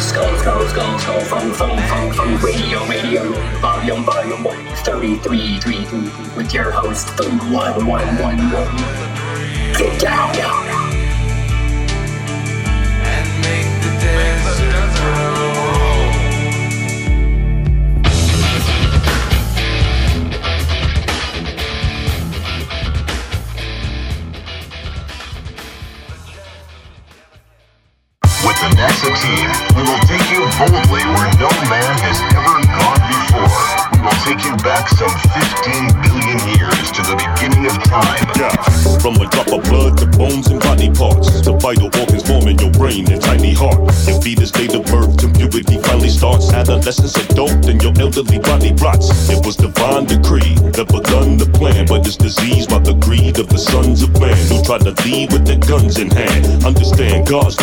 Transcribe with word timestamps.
Skull, 0.00 0.98
skull, 0.98 1.20
fun, 1.20 1.52
fun, 1.52 1.78
fun, 1.78 2.12
fun, 2.12 2.36
radio, 2.42 2.84
radio, 2.86 3.32
volume, 3.60 4.02
volume, 4.02 4.42
133, 4.42 5.58
3, 5.60 5.84
3, 5.84 6.00
with 6.36 6.52
your 6.52 6.72
host, 6.72 7.08
one, 7.52 7.86
one, 7.86 8.06
one, 8.18 8.38
one. 8.50 8.76
Get 9.78 10.00
down, 10.00 10.34
down, 10.34 10.69
adult, 47.40 47.66
and 47.66 47.82
your 47.82 47.92
elderly 48.00 48.38
body 48.38 48.72
rots. 48.74 49.28
It 49.28 49.44
was 49.44 49.56
divine 49.56 50.04
decree 50.06 50.54
that 50.76 50.88
begun 50.88 51.36
the 51.36 51.46
plan, 51.46 51.86
but 51.86 52.06
it's 52.06 52.16
diseased 52.16 52.70
by 52.70 52.78
the 52.78 52.94
greed 52.94 53.38
of 53.38 53.48
the 53.48 53.58
sons 53.58 54.02
of 54.02 54.12
man 54.20 54.36
who 54.48 54.62
tried 54.62 54.82
to 54.82 54.92
lead 55.04 55.32
with 55.32 55.46
their 55.46 55.58
guns 55.58 55.98
in 55.98 56.10
hand. 56.10 56.64
Understand, 56.64 57.26
God's 57.28 57.56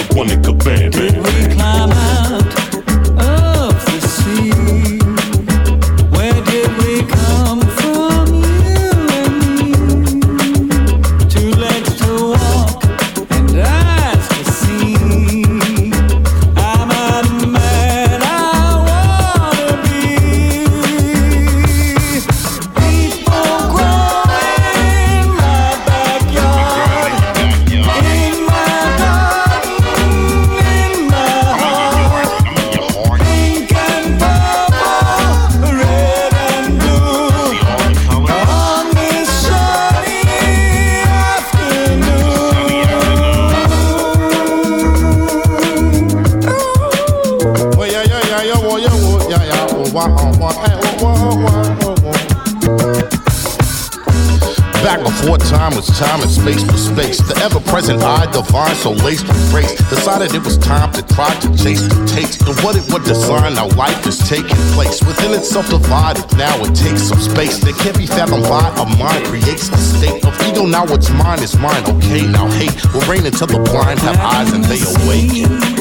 divine, 58.37 58.75
so 58.75 58.91
laced 58.91 59.27
with 59.27 59.49
grace, 59.49 59.73
decided 59.89 60.33
it 60.35 60.43
was 60.43 60.57
time 60.59 60.91
to 60.93 61.01
try 61.15 61.33
to 61.39 61.47
chase 61.57 61.81
the 61.81 62.05
taste 62.05 62.41
of 62.47 62.63
what 62.63 62.75
it 62.75 62.85
would 62.93 63.03
design. 63.03 63.55
Now 63.55 63.67
life 63.69 64.05
is 64.05 64.19
taking 64.29 64.61
place 64.77 65.01
within 65.01 65.33
itself 65.33 65.69
divided. 65.69 66.25
Now 66.37 66.55
it 66.61 66.75
takes 66.75 67.01
some 67.09 67.19
space 67.19 67.57
that 67.65 67.73
can't 67.81 67.97
be 67.97 68.05
fathomed 68.05 68.43
by 68.43 68.69
a 68.77 68.85
mind. 69.01 69.25
Creates 69.25 69.69
the 69.69 69.77
state 69.77 70.23
of 70.23 70.33
ego. 70.45 70.67
Now 70.67 70.85
what's 70.85 71.09
mine 71.09 71.41
is 71.41 71.57
mine. 71.57 71.83
Okay, 71.97 72.27
now 72.27 72.47
hate 72.51 72.77
will 72.93 73.01
reign 73.09 73.25
until 73.25 73.47
the 73.47 73.59
blind 73.59 73.99
have 74.01 74.19
eyes 74.19 74.53
and 74.53 74.63
they 74.65 74.81
awaken. 74.85 75.76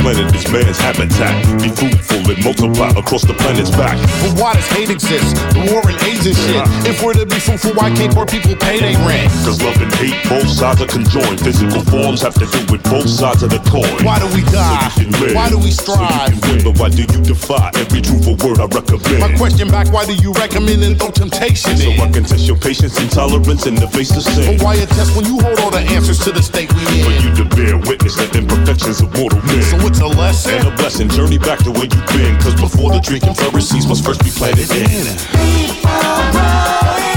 Planet 0.00 0.30
as 0.34 0.46
man's 0.52 0.78
habitat. 0.78 1.34
Be 1.62 1.68
fruitful 1.68 2.22
and 2.30 2.38
multiply 2.44 2.90
across 2.98 3.22
the 3.22 3.34
planet's 3.34 3.70
back. 3.70 3.96
But 4.22 4.38
why 4.40 4.54
does 4.54 4.66
hate 4.70 4.90
exist? 4.90 5.34
The 5.54 5.62
war 5.72 5.82
and 5.86 5.98
AIDS 6.06 6.26
and 6.26 6.36
shit. 6.36 6.56
Uh-huh. 6.62 6.90
If 6.90 7.02
we're 7.02 7.14
to 7.14 7.26
be 7.26 7.38
fruitful, 7.38 7.74
why 7.74 7.90
can't 7.94 8.14
poor 8.14 8.26
people 8.26 8.54
pay 8.56 8.78
their 8.80 8.96
rent? 9.06 9.30
Cause 9.44 9.60
love 9.62 9.76
and 9.82 9.92
hate, 9.98 10.16
both 10.28 10.48
sides 10.48 10.80
are 10.82 10.86
conjoined. 10.90 11.40
Physical 11.40 11.82
forms 11.90 12.22
have 12.22 12.34
to 12.38 12.46
do 12.46 12.60
with 12.72 12.82
both 12.90 13.08
sides 13.08 13.42
of 13.42 13.50
the 13.50 13.60
coin. 13.70 13.88
Why 14.06 14.18
do 14.18 14.26
we 14.34 14.42
die? 14.50 14.88
So 14.94 15.02
live. 15.20 15.34
Why 15.34 15.48
do 15.50 15.58
we 15.58 15.70
So 15.74 15.92
you 15.92 15.98
strive? 15.98 16.30
can 16.30 16.40
win, 16.48 16.58
but 16.64 16.74
why 16.78 16.88
do 16.90 17.02
you 17.02 17.20
defy 17.26 17.70
every 17.74 18.00
truthful 18.00 18.36
word 18.46 18.60
I 18.62 18.66
recommend? 18.70 19.20
My 19.20 19.32
question 19.36 19.68
back, 19.68 19.90
why 19.92 20.04
do 20.06 20.14
you 20.14 20.32
recommend 20.32 20.82
and 20.84 20.98
throw 20.98 21.10
temptation 21.10 21.76
So 21.76 21.90
I 21.90 22.06
in? 22.06 22.12
can 22.12 22.24
test 22.24 22.46
your 22.46 22.56
patience 22.56 22.96
and 22.98 23.10
tolerance 23.10 23.66
in 23.66 23.74
the 23.74 23.88
face 23.88 24.14
of 24.16 24.22
sin. 24.22 24.56
But 24.56 24.64
why 24.64 24.74
a 24.76 24.86
test 24.86 25.16
when 25.16 25.26
you 25.26 25.38
hold 25.40 25.58
all 25.60 25.70
the 25.70 25.82
answers 25.82 26.18
to 26.24 26.30
the 26.32 26.42
state 26.42 26.70
we 26.74 26.82
in? 26.86 27.04
For 27.04 27.14
you 27.24 27.30
to 27.42 27.44
bear 27.56 27.76
witness 27.76 28.16
that 28.16 28.34
imperfections 28.36 29.00
of 29.00 29.10
mortal 29.18 29.40
men. 29.48 29.62
So 29.62 29.76
it's 29.88 30.00
a 30.00 30.06
lesson. 30.06 30.54
and 30.54 30.68
a 30.68 30.76
blessing, 30.76 31.08
journey 31.08 31.38
back 31.38 31.58
to 31.60 31.70
where 31.70 31.84
you've 31.84 32.06
been. 32.08 32.38
Cause 32.40 32.54
before 32.54 32.92
the 32.92 33.00
drinking 33.00 33.34
Pharisees 33.34 33.86
must 33.86 34.04
first 34.04 34.22
be 34.22 34.30
planted 34.30 34.70
in. 34.70 35.16
People 35.32 37.07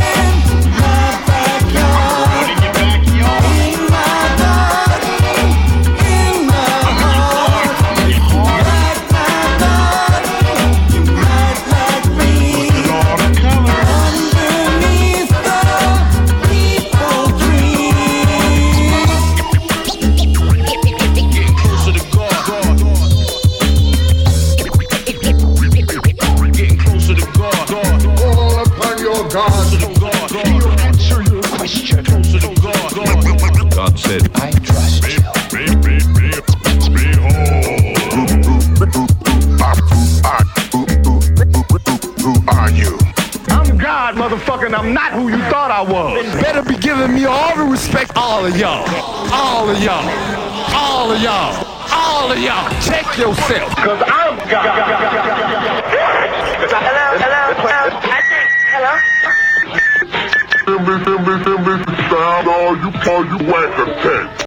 was. 45.91 46.41
Better 46.41 46.63
be 46.63 46.77
giving 46.77 47.13
me 47.13 47.25
all 47.25 47.55
the 47.55 47.63
respect, 47.63 48.11
all 48.15 48.45
of 48.45 48.55
y'all. 48.57 48.87
All 49.31 49.69
of 49.69 49.81
y'all. 49.83 50.07
All 50.73 51.11
of 51.11 51.21
y'all. 51.21 51.67
All 51.91 52.31
of 52.31 52.39
y'all. 52.39 52.69
Check 52.81 53.17
yourself. 53.17 53.75
Cause 53.75 54.01
I'm 54.07 54.37
God. 54.49 54.65
Hello, 56.71 57.17
hello, 57.19 57.53
hello. 57.59 57.81
I 58.03 58.21
think, 58.29 58.49
hello? 58.71 58.95
All 62.47 62.75
you, 62.77 62.91
all 63.11 63.25
you 63.25 63.37
whack 63.51 63.69
the 63.77 64.40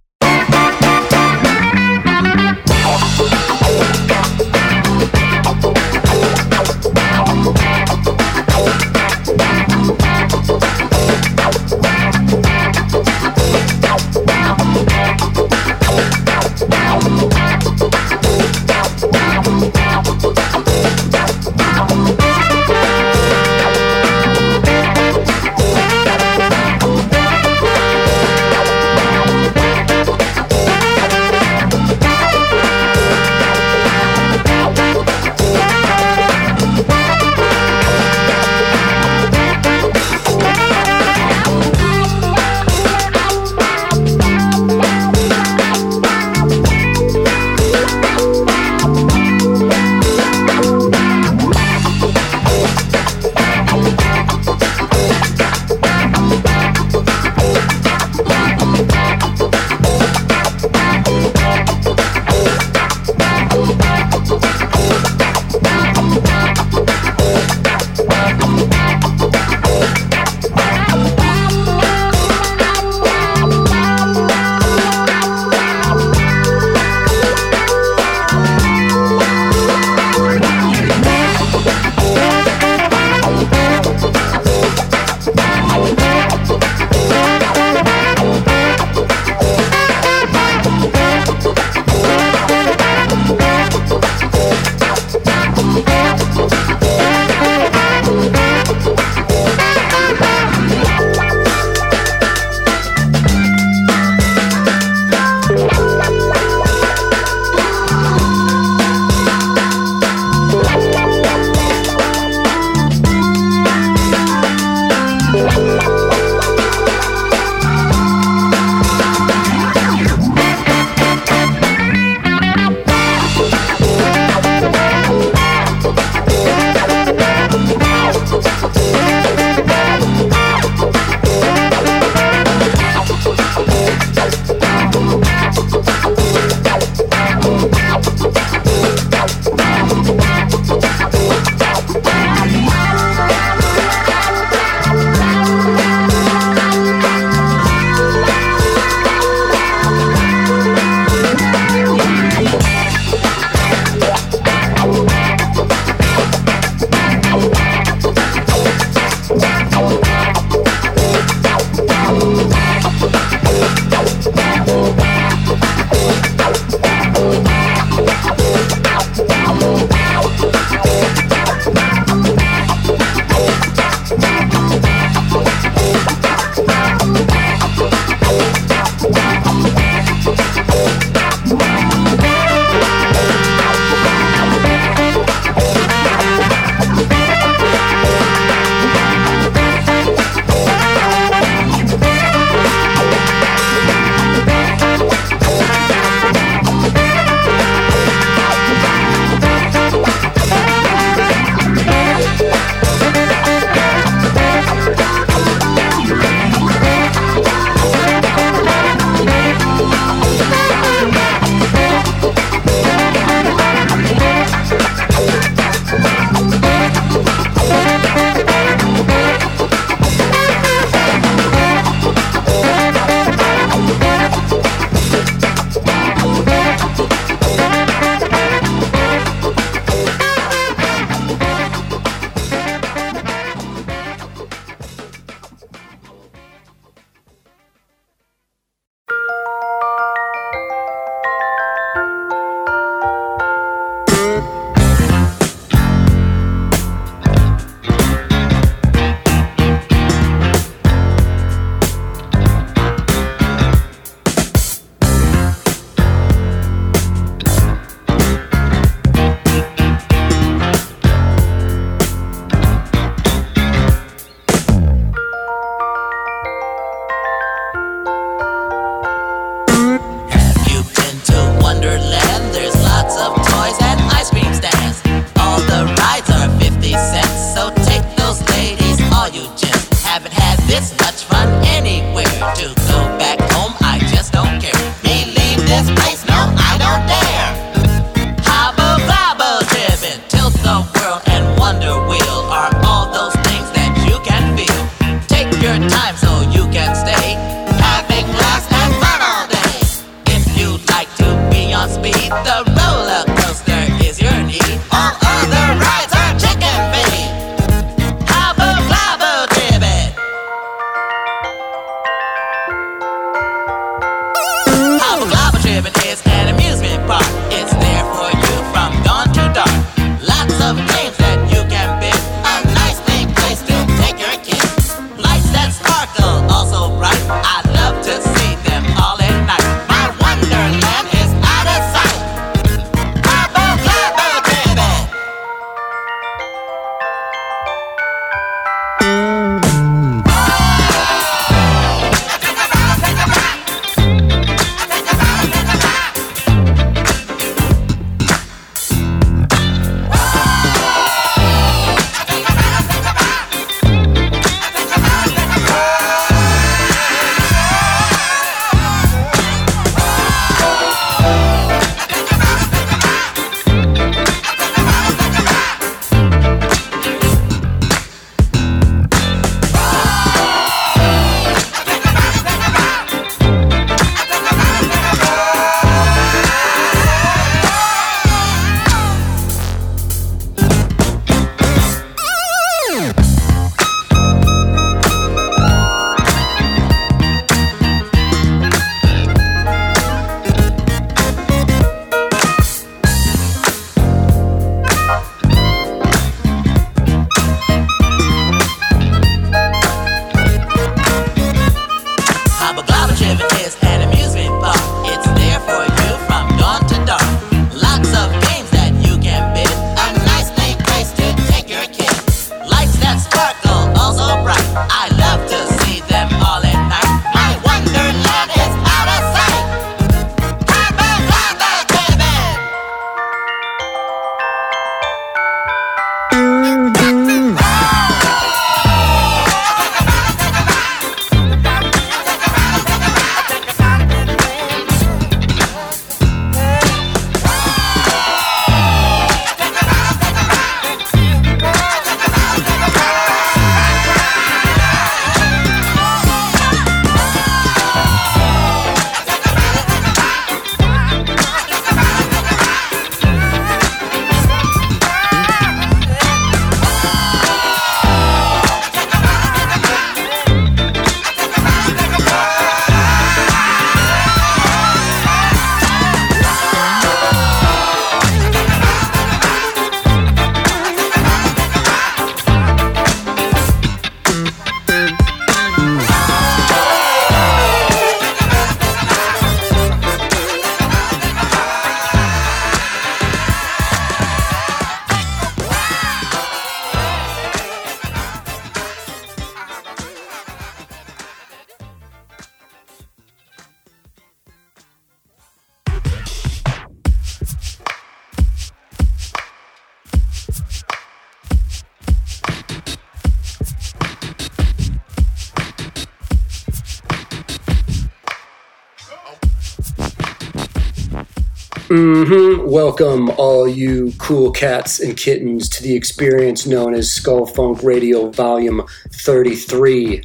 Mm-hmm. 512.24 512.70
Welcome, 512.70 513.28
all 513.36 513.68
you 513.68 514.14
cool 514.16 514.50
cats 514.50 514.98
and 514.98 515.14
kittens, 515.14 515.68
to 515.68 515.82
the 515.82 515.94
experience 515.94 516.64
known 516.64 516.94
as 516.94 517.12
Skull 517.12 517.44
Funk 517.44 517.82
Radio 517.82 518.30
Volume 518.30 518.82
33. 519.12 520.24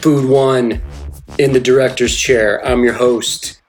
Food 0.00 0.28
One 0.28 0.82
in 1.38 1.54
the 1.54 1.60
director's 1.60 2.14
chair. 2.14 2.62
I'm 2.66 2.84
your 2.84 2.92
host. 2.92 3.62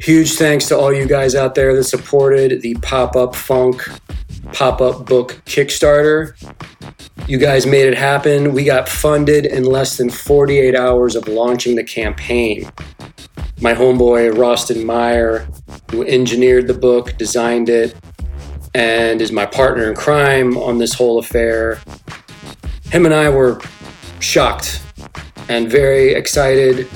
Huge 0.00 0.34
thanks 0.34 0.68
to 0.68 0.78
all 0.78 0.92
you 0.92 1.06
guys 1.06 1.34
out 1.34 1.54
there 1.54 1.74
that 1.74 1.84
supported 1.84 2.60
the 2.60 2.74
Pop 2.82 3.16
Up 3.16 3.34
Funk 3.34 3.82
Pop 4.52 4.82
Up 4.82 5.06
Book 5.06 5.40
Kickstarter. 5.46 6.34
You 7.26 7.38
guys 7.38 7.64
made 7.64 7.86
it 7.86 7.96
happen. 7.96 8.52
We 8.52 8.64
got 8.64 8.90
funded 8.90 9.46
in 9.46 9.64
less 9.64 9.96
than 9.96 10.10
48 10.10 10.76
hours 10.76 11.16
of 11.16 11.28
launching 11.28 11.76
the 11.76 11.84
campaign. 11.84 12.70
My 13.62 13.74
homeboy, 13.74 14.32
Roston 14.32 14.84
Meyer, 14.86 15.46
who 15.90 16.02
engineered 16.04 16.66
the 16.66 16.74
book, 16.74 17.18
designed 17.18 17.68
it, 17.68 17.94
and 18.74 19.20
is 19.20 19.32
my 19.32 19.44
partner 19.44 19.88
in 19.88 19.94
crime 19.94 20.56
on 20.56 20.78
this 20.78 20.94
whole 20.94 21.18
affair. 21.18 21.78
Him 22.84 23.04
and 23.04 23.14
I 23.14 23.28
were 23.28 23.60
shocked 24.18 24.82
and 25.50 25.70
very 25.70 26.14
excited. 26.14 26.88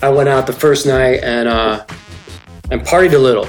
I 0.00 0.08
went 0.08 0.30
out 0.30 0.46
the 0.46 0.54
first 0.54 0.86
night 0.86 1.22
and 1.22 1.48
uh, 1.48 1.84
and 2.70 2.80
partied 2.80 3.12
a 3.12 3.18
little, 3.18 3.48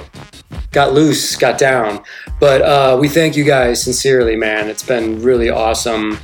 got 0.71 0.93
loose, 0.93 1.38
got 1.38 1.57
down. 1.57 2.03
But 2.39 2.61
uh, 2.63 2.97
we 2.99 3.07
thank 3.07 3.38
you 3.38 3.45
guys 3.45 3.81
sincerely, 3.81 4.35
man. 4.35 4.67
It's 4.67 4.83
been 4.83 5.21
really 5.21 5.49
awesome. 5.49 6.19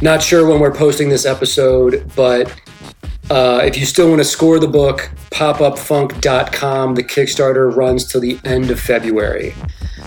Not 0.00 0.22
sure 0.22 0.46
when 0.46 0.60
we're 0.60 0.74
posting 0.74 1.08
this 1.08 1.26
episode, 1.26 2.10
but 2.14 2.52
uh, 3.32 3.62
if 3.64 3.78
you 3.78 3.86
still 3.86 4.10
want 4.10 4.20
to 4.20 4.26
score 4.26 4.58
the 4.58 4.68
book, 4.68 5.10
popupfunk.com. 5.30 6.94
The 6.94 7.02
Kickstarter 7.02 7.74
runs 7.74 8.04
till 8.04 8.20
the 8.20 8.38
end 8.44 8.70
of 8.70 8.78
February. 8.78 9.54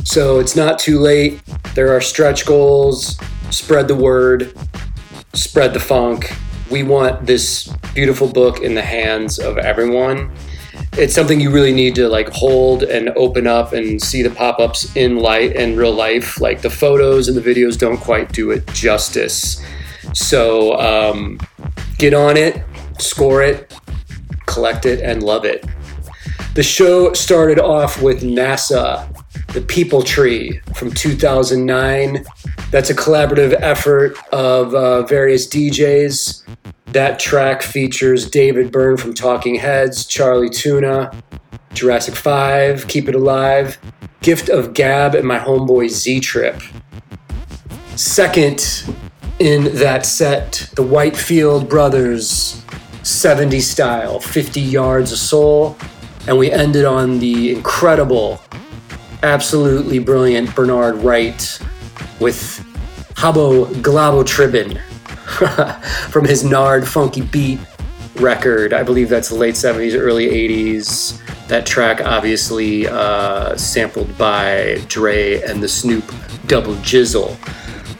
So 0.04 0.38
it's 0.38 0.56
not 0.56 0.78
too 0.78 1.00
late. 1.00 1.42
There 1.74 1.92
are 1.92 2.02
stretch 2.02 2.46
goals. 2.46 3.18
Spread 3.50 3.88
the 3.88 3.96
word, 3.96 4.56
spread 5.34 5.74
the 5.74 5.80
funk. 5.80 6.32
We 6.70 6.84
want 6.84 7.26
this 7.26 7.68
beautiful 7.96 8.28
book 8.32 8.62
in 8.62 8.76
the 8.76 8.84
hands 8.84 9.40
of 9.40 9.58
everyone. 9.58 10.32
it's 10.98 11.16
something 11.16 11.40
you 11.40 11.50
really 11.50 11.74
need 11.74 11.96
to 11.96 12.08
like 12.08 12.30
hold 12.30 12.84
and 12.84 13.10
open 13.18 13.48
up 13.48 13.74
and 13.74 14.02
see 14.02 14.22
the 14.22 14.30
pop-ups 14.30 14.96
in 14.96 15.18
light 15.18 15.56
and 15.56 15.78
real 15.78 15.92
life 15.92 16.40
like 16.40 16.62
the 16.62 16.70
photos 16.70 17.28
and 17.28 17.36
the 17.36 17.42
videos 17.42 17.78
don't 17.78 17.98
quite 17.98 18.32
do 18.32 18.52
it 18.52 18.66
justice 18.68 19.62
so 20.14 20.78
um, 20.80 21.40
get 21.98 22.14
on 22.14 22.38
it 22.38 22.64
score 23.00 23.42
it 23.42 23.74
collect 24.46 24.86
it 24.86 25.02
and 25.02 25.22
love 25.22 25.44
it. 25.46 25.66
The 26.54 26.64
show 26.64 27.14
started 27.14 27.60
off 27.60 28.02
with 28.02 28.22
nasa 28.22 29.12
the 29.54 29.62
people 29.62 30.02
tree 30.02 30.60
from 30.74 30.92
2009 30.92 32.26
that's 32.72 32.90
a 32.90 32.96
collaborative 32.96 33.54
effort 33.62 34.18
of 34.34 34.74
uh, 34.74 35.04
various 35.04 35.48
djs 35.48 36.44
that 36.88 37.20
track 37.20 37.62
features 37.62 38.30
David 38.30 38.72
Byrne 38.72 38.96
from 38.96 39.14
Talking 39.14 39.56
Heads, 39.56 40.06
Chali 40.06 40.50
2na, 40.50 41.14
Jurassic 41.74 42.16
5, 42.16 42.88
Keep 42.88 43.10
It 43.10 43.16
Alive, 43.16 43.78
Gift 44.22 44.48
of 44.48 44.74
Gab, 44.74 45.14
and 45.16 45.28
my 45.28 45.38
homeboy 45.38 45.90
Z 45.90 46.22
Trip. 46.22 46.62
Second 47.98 48.86
in 49.40 49.76
that 49.76 50.06
set, 50.06 50.70
the 50.76 50.84
Whitefield 50.84 51.68
Brothers 51.68 52.65
70 53.06 53.60
style, 53.60 54.20
50 54.20 54.60
yards 54.60 55.12
of 55.12 55.20
soul. 55.20 55.78
And 56.28 56.40
we 56.40 56.52
ended 56.52 56.86
on 56.86 57.20
the 57.20 57.52
incredible, 57.52 58.42
absolutely 59.22 60.00
brilliant 60.00 60.56
Bernard 60.56 60.96
Wright 60.96 61.60
with 62.20 62.66
Haboglabotribin' 63.14 64.80
from 66.10 66.26
his 66.26 66.44
Nard 66.44 66.88
Funky 66.88 67.22
Beat 67.22 67.60
record. 68.16 68.74
I 68.74 68.82
believe 68.82 69.10
that's 69.10 69.30
the 69.30 69.36
late 69.36 69.54
70s, 69.54 69.96
early 69.96 70.28
80s. 70.28 71.22
That 71.48 71.68
track 71.68 72.02
obviously 72.02 72.88
uh, 72.88 73.56
sampled 73.56 74.18
by 74.18 74.82
Dre 74.88 75.44
and 75.44 75.62
the 75.62 75.70
Snoop 75.70 76.12
Double 76.48 76.74
Jizzle. 76.78 77.38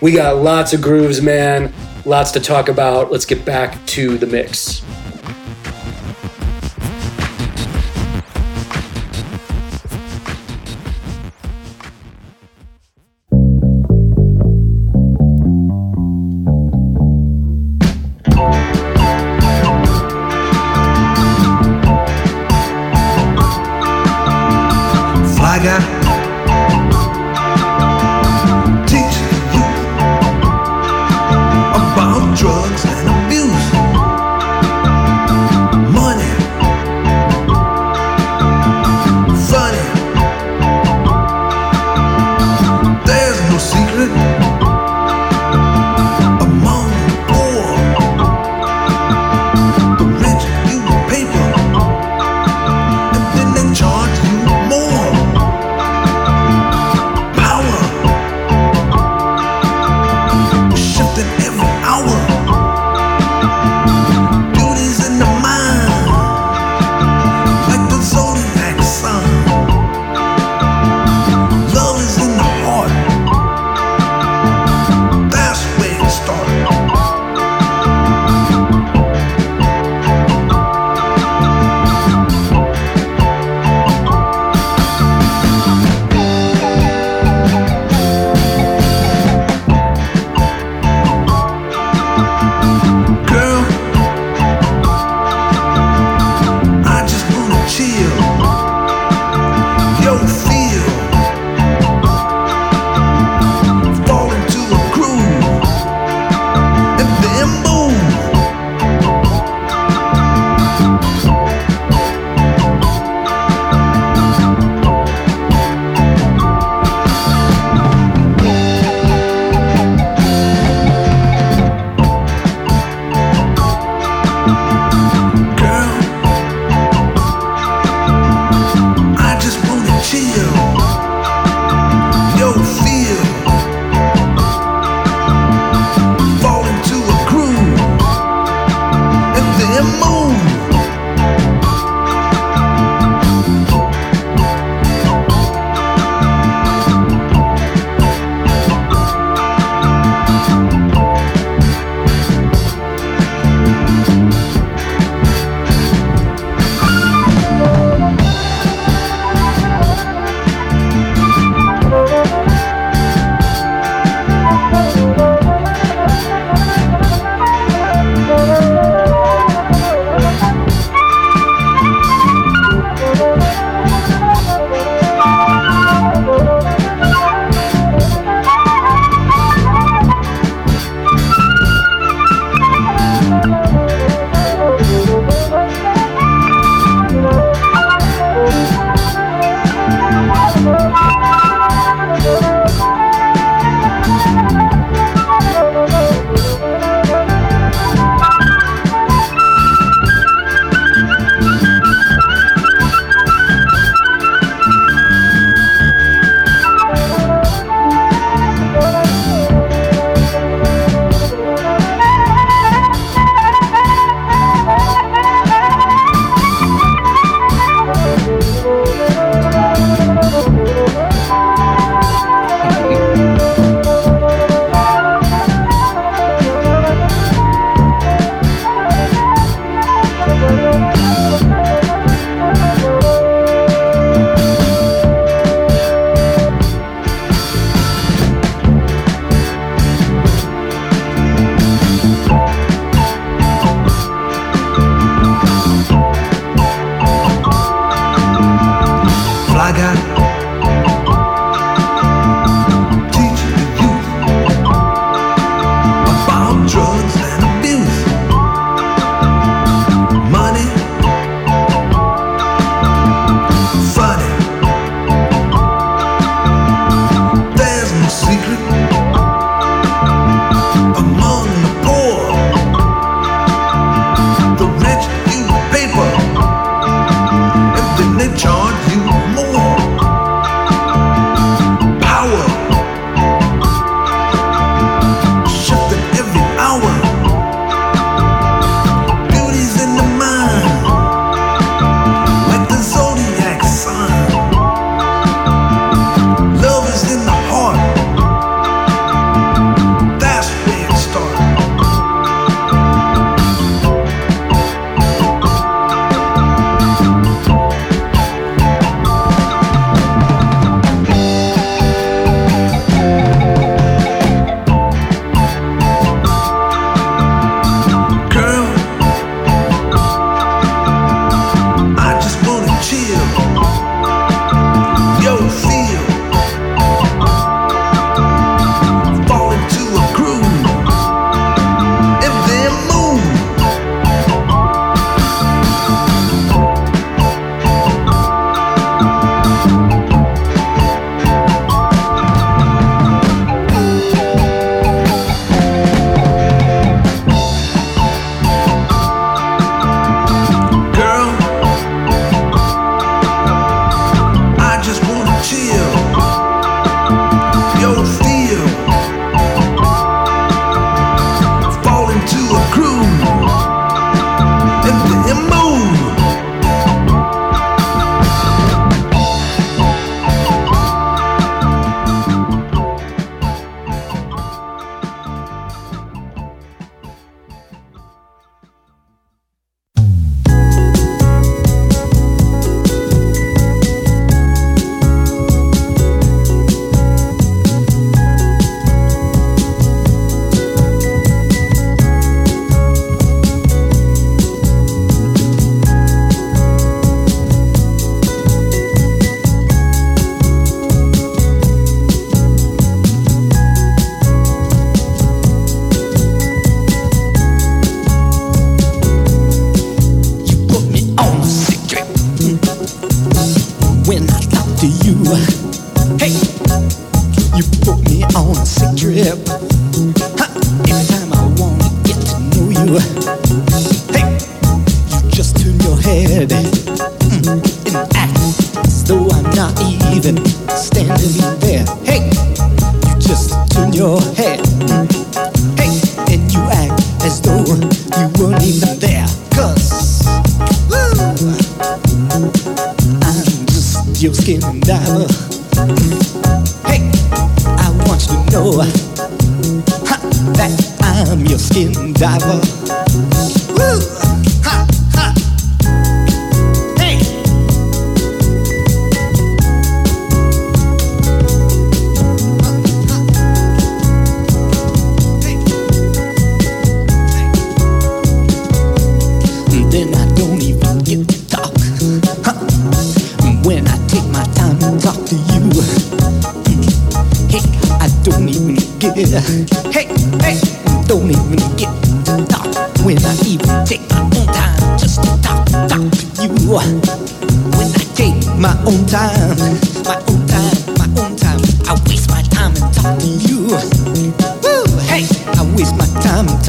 We 0.02 0.14
got 0.14 0.38
lots 0.38 0.74
of 0.74 0.82
grooves, 0.82 1.22
man. 1.22 1.72
Lots 2.06 2.32
to 2.32 2.40
talk 2.40 2.70
about. 2.70 3.12
Let's 3.12 3.26
get 3.26 3.44
back 3.44 3.84
to 3.88 4.18
the 4.18 4.28
mix. 4.28 4.84
Guy. 25.66 25.95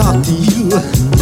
Talk 0.06 0.22
to 0.22 0.32
you. 0.32 1.15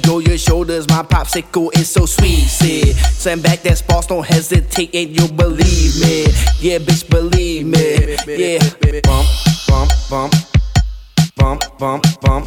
Let 0.00 0.08
go 0.08 0.18
your 0.18 0.38
shoulders, 0.38 0.88
my 0.88 1.02
popsicle 1.02 1.76
is 1.76 1.90
so 1.90 2.06
sweet. 2.06 2.46
See, 2.46 2.92
send 2.92 3.42
back 3.42 3.60
that 3.60 3.76
sparks, 3.76 4.06
don't 4.06 4.24
hesitate, 4.24 4.94
and 4.94 5.14
you'll 5.14 5.32
believe 5.32 6.00
me. 6.00 6.22
Yeah, 6.58 6.78
bitch, 6.78 7.08
believe 7.10 7.66
me. 7.66 8.16
Yeah, 8.26 8.60
bump, 9.02 9.28
bump, 9.68 9.90
bump, 10.08 10.32
bump, 11.36 11.78
bump, 11.78 12.20
bump, 12.20 12.46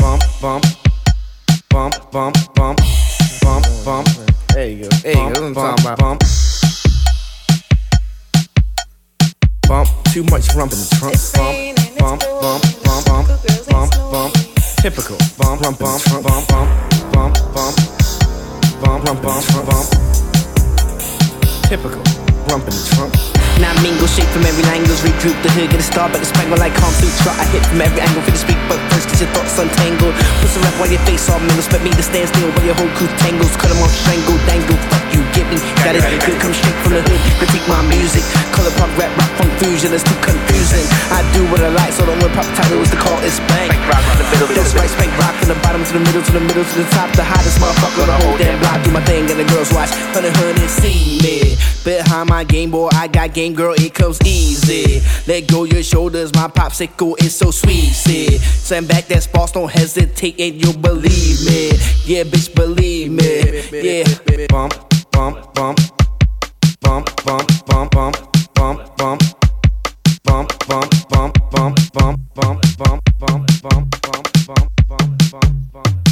bump, 0.00 0.22
bump, 0.40 0.64
bump, 1.70 2.10
bump, 2.10 2.54
bump, 2.54 2.78
bump, 3.42 3.66
bump. 3.84 4.08
There 4.54 4.68
you 4.68 4.84
go. 4.84 4.88
There 4.88 5.12
you 5.12 5.14
go. 5.14 5.28
That's 5.28 5.40
what 5.40 5.44
I'm 5.44 5.54
talking 5.54 5.84
about. 5.84 5.98
Bump. 5.98 6.22
Bump, 9.68 9.88
too 10.06 10.24
much 10.24 10.54
rump 10.54 10.72
in 10.72 10.78
the 10.78 10.86
trunk. 10.96 11.16
Bump, 11.98 11.98
bump, 11.98 12.20
bump, 12.40 12.62
bump, 13.04 13.28
bump, 13.28 13.90
bump, 13.90 14.32
bump. 14.32 14.47
Typical. 14.88 15.20
Bump, 15.36 15.60
bump, 15.60 15.76
bump, 15.76 16.00
bump, 16.24 16.48
bump, 16.48 16.48
bump, 16.48 17.36
bump, 17.52 17.76
bump, 18.80 19.04
bump, 19.04 19.20
bump, 19.20 19.44
bump. 19.68 19.86
Typical. 21.68 22.00
Rump 22.48 22.64
in 22.64 22.72
the 22.72 22.84
trunk. 22.96 23.12
Now 23.60 23.76
mingle, 23.84 24.08
shake 24.08 24.32
from 24.32 24.48
every 24.48 24.64
angle, 24.72 24.96
regroup 25.04 25.36
the 25.44 25.52
hood, 25.52 25.68
get 25.68 25.76
a 25.76 25.84
star, 25.84 26.08
but 26.08 26.24
the 26.24 26.28
spangle 26.32 26.56
like 26.56 26.72
calm 26.72 26.88
through 26.96 27.12
truck. 27.20 27.36
I 27.36 27.44
hit 27.52 27.60
from 27.68 27.84
every 27.84 28.00
angle, 28.00 28.24
for 28.24 28.32
the 28.32 28.40
speak, 28.40 28.56
but 28.64 28.80
first 28.88 29.12
get 29.12 29.28
your 29.28 29.30
thoughts 29.36 29.60
untangled. 29.60 30.16
Put 30.40 30.48
some 30.56 30.64
rap 30.64 30.72
while 30.80 30.88
your 30.88 31.04
face 31.04 31.28
all 31.28 31.36
mingle, 31.36 31.60
expect 31.60 31.84
me 31.84 31.92
to 31.92 32.00
stand 32.00 32.32
still 32.32 32.48
while 32.48 32.64
your 32.64 32.78
whole 32.80 32.88
crew 32.96 33.12
tangles. 33.20 33.52
Cut 33.60 33.68
'em 33.68 33.84
off, 33.84 33.92
strangle, 33.92 34.40
dangle, 34.48 34.80
you 35.12 35.20
get 35.32 35.46
me? 35.48 35.58
Got 35.84 35.96
it 35.96 36.04
good, 36.24 36.38
come 36.40 36.54
straight 36.54 36.78
from 36.84 36.92
the 36.98 37.02
hood. 37.02 37.20
Critique 37.40 37.66
my 37.68 37.80
music. 37.88 38.24
Color 38.52 38.72
pop, 38.76 38.90
rap, 38.98 39.12
rock, 39.16 39.30
funk, 39.38 39.52
fusion. 39.60 39.94
It's 39.94 40.04
too 40.04 40.16
confusing. 40.20 40.84
I 41.14 41.24
do 41.32 41.44
what 41.50 41.60
I 41.60 41.70
like, 41.70 41.92
so 41.92 42.04
the 42.04 42.14
one 42.16 42.32
pop 42.34 42.46
title 42.56 42.80
is 42.82 42.90
to 42.90 42.98
call 42.98 43.18
it 43.22 43.32
spank. 43.32 43.72
The 43.72 44.24
middle, 44.34 44.48
That's 44.54 44.74
right, 44.74 44.90
spank 44.90 45.12
rock 45.18 45.34
from 45.40 45.48
the 45.54 45.58
bottom 45.62 45.84
to 45.84 45.92
the 45.92 46.02
middle 46.02 46.22
to 46.22 46.32
the 46.32 46.44
middle 46.44 46.64
to 46.64 46.76
the 46.76 46.88
top. 46.90 47.08
The 47.14 47.24
hottest 47.24 47.58
motherfucker 47.60 48.04
on 48.04 48.08
the 48.08 48.18
whole 48.26 48.36
damn 48.36 48.58
block. 48.60 48.82
Do 48.84 48.90
my 48.90 49.02
thing 49.04 49.30
and 49.30 49.38
the 49.38 49.48
girls 49.48 49.72
watch. 49.72 49.90
Honey, 50.12 50.30
honey, 50.30 50.66
see 50.68 51.20
me. 51.22 51.56
Behind 51.84 52.28
my 52.28 52.44
game 52.44 52.70
boy, 52.70 52.88
I 52.92 53.08
got 53.08 53.32
game 53.32 53.54
girl. 53.54 53.74
It 53.74 53.94
comes 53.94 54.18
easy. 54.24 55.00
Let 55.26 55.46
go 55.48 55.64
your 55.64 55.82
shoulders, 55.82 56.34
my 56.34 56.48
popsicle 56.48 57.20
is 57.22 57.34
so 57.34 57.50
sweet. 57.50 57.92
See, 57.92 58.38
send 58.38 58.88
back 58.88 59.06
that 59.06 59.22
sparse, 59.22 59.52
don't 59.52 59.70
hesitate, 59.70 60.40
and 60.40 60.62
you'll 60.62 60.76
believe 60.76 61.46
me. 61.46 61.70
Yeah, 62.04 62.24
bitch, 62.24 62.54
believe 62.54 63.12
me. 63.12 63.62
Yeah, 63.72 64.46
bump. 64.48 64.87
Bump, 65.18 65.52
bump, 65.52 65.78
bump, 66.80 67.06
bump, 67.24 67.48
bump, 67.66 67.90
bump, 67.90 68.18
bump, 68.96 69.20
bump, 70.24 70.48
bump, 70.54 70.98
bump, 75.74 76.07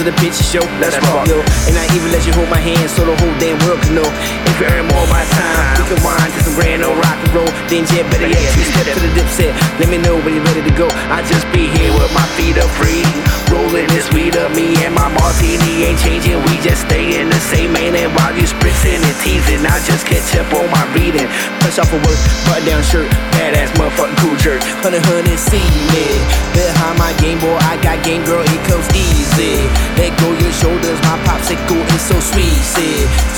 to 0.00 0.08
the 0.08 0.16
picture 0.16 0.40
show. 0.40 0.64
That's 0.80 0.96
rock, 1.12 1.28
yo. 1.28 1.44
And 1.68 1.76
I 1.76 1.84
even 1.92 2.08
let 2.08 2.24
you 2.24 2.32
hold 2.32 2.48
my 2.48 2.60
hand 2.60 2.88
so 2.88 3.04
the 3.04 3.12
whole 3.20 3.36
damn 3.36 3.60
world 3.68 3.84
can 3.84 4.00
know. 4.00 4.08
If 4.48 4.56
you 4.56 4.64
earn 4.72 4.88
more 4.88 5.04
of 5.04 5.12
my 5.12 5.24
time, 5.28 5.76
we 5.76 5.92
can 5.92 6.00
wind 6.00 6.32
to 6.32 6.40
some 6.40 6.56
grand 6.56 6.80
old 6.80 6.96
rock 6.96 7.20
and 7.20 7.32
roll. 7.36 7.50
Then 7.68 7.84
jet, 7.84 8.08
better 8.08 8.24
yet, 8.24 8.40
two 8.56 8.64
step 8.64 8.88
to 8.88 8.96
the 8.96 9.12
dip 9.12 9.28
set. 9.28 9.52
Let 9.76 9.92
me 9.92 10.00
know 10.00 10.16
when 10.24 10.32
you're 10.32 10.48
ready 10.48 10.64
to 10.64 10.72
go. 10.72 10.88
I 11.12 11.20
just 11.28 11.44
be 11.52 11.68
here 11.68 11.92
with 11.92 12.08
my 12.16 12.24
feet 12.32 12.56
up 12.56 12.72
free. 12.80 13.04
Rolling 13.52 13.92
this 13.92 14.08
weed 14.16 14.40
up, 14.40 14.56
me 14.56 14.72
and 14.80 14.96
my 14.96 15.12
martini 15.20 15.84
ain't 15.84 16.00
changing. 16.00 16.40
We 16.48 16.56
just 16.64 16.88
stay 16.88 17.20
in 17.20 17.28
the 17.28 17.40
same 17.52 17.76
lane. 17.76 17.92
And 17.92 18.08
while 18.16 18.32
you 18.32 18.48
spritzing 18.48 19.04
and 19.04 19.16
teasing, 19.20 19.68
I 19.68 19.76
just 19.84 20.08
catch 20.08 20.32
up 20.40 20.48
on 20.56 20.64
my 20.72 20.84
reading. 20.96 21.28
Push 21.60 21.76
off 21.76 21.92
of 21.92 22.00
work, 22.00 22.20
button 22.48 22.64
down 22.64 22.82
shirt, 22.88 23.10
badass 23.36 23.68
motherfucking 23.76 24.16
cool 24.24 24.36
jerk. 24.40 24.64
Honey, 24.80 25.02
honey, 25.12 25.36
see 25.36 25.60
me. 25.92 26.08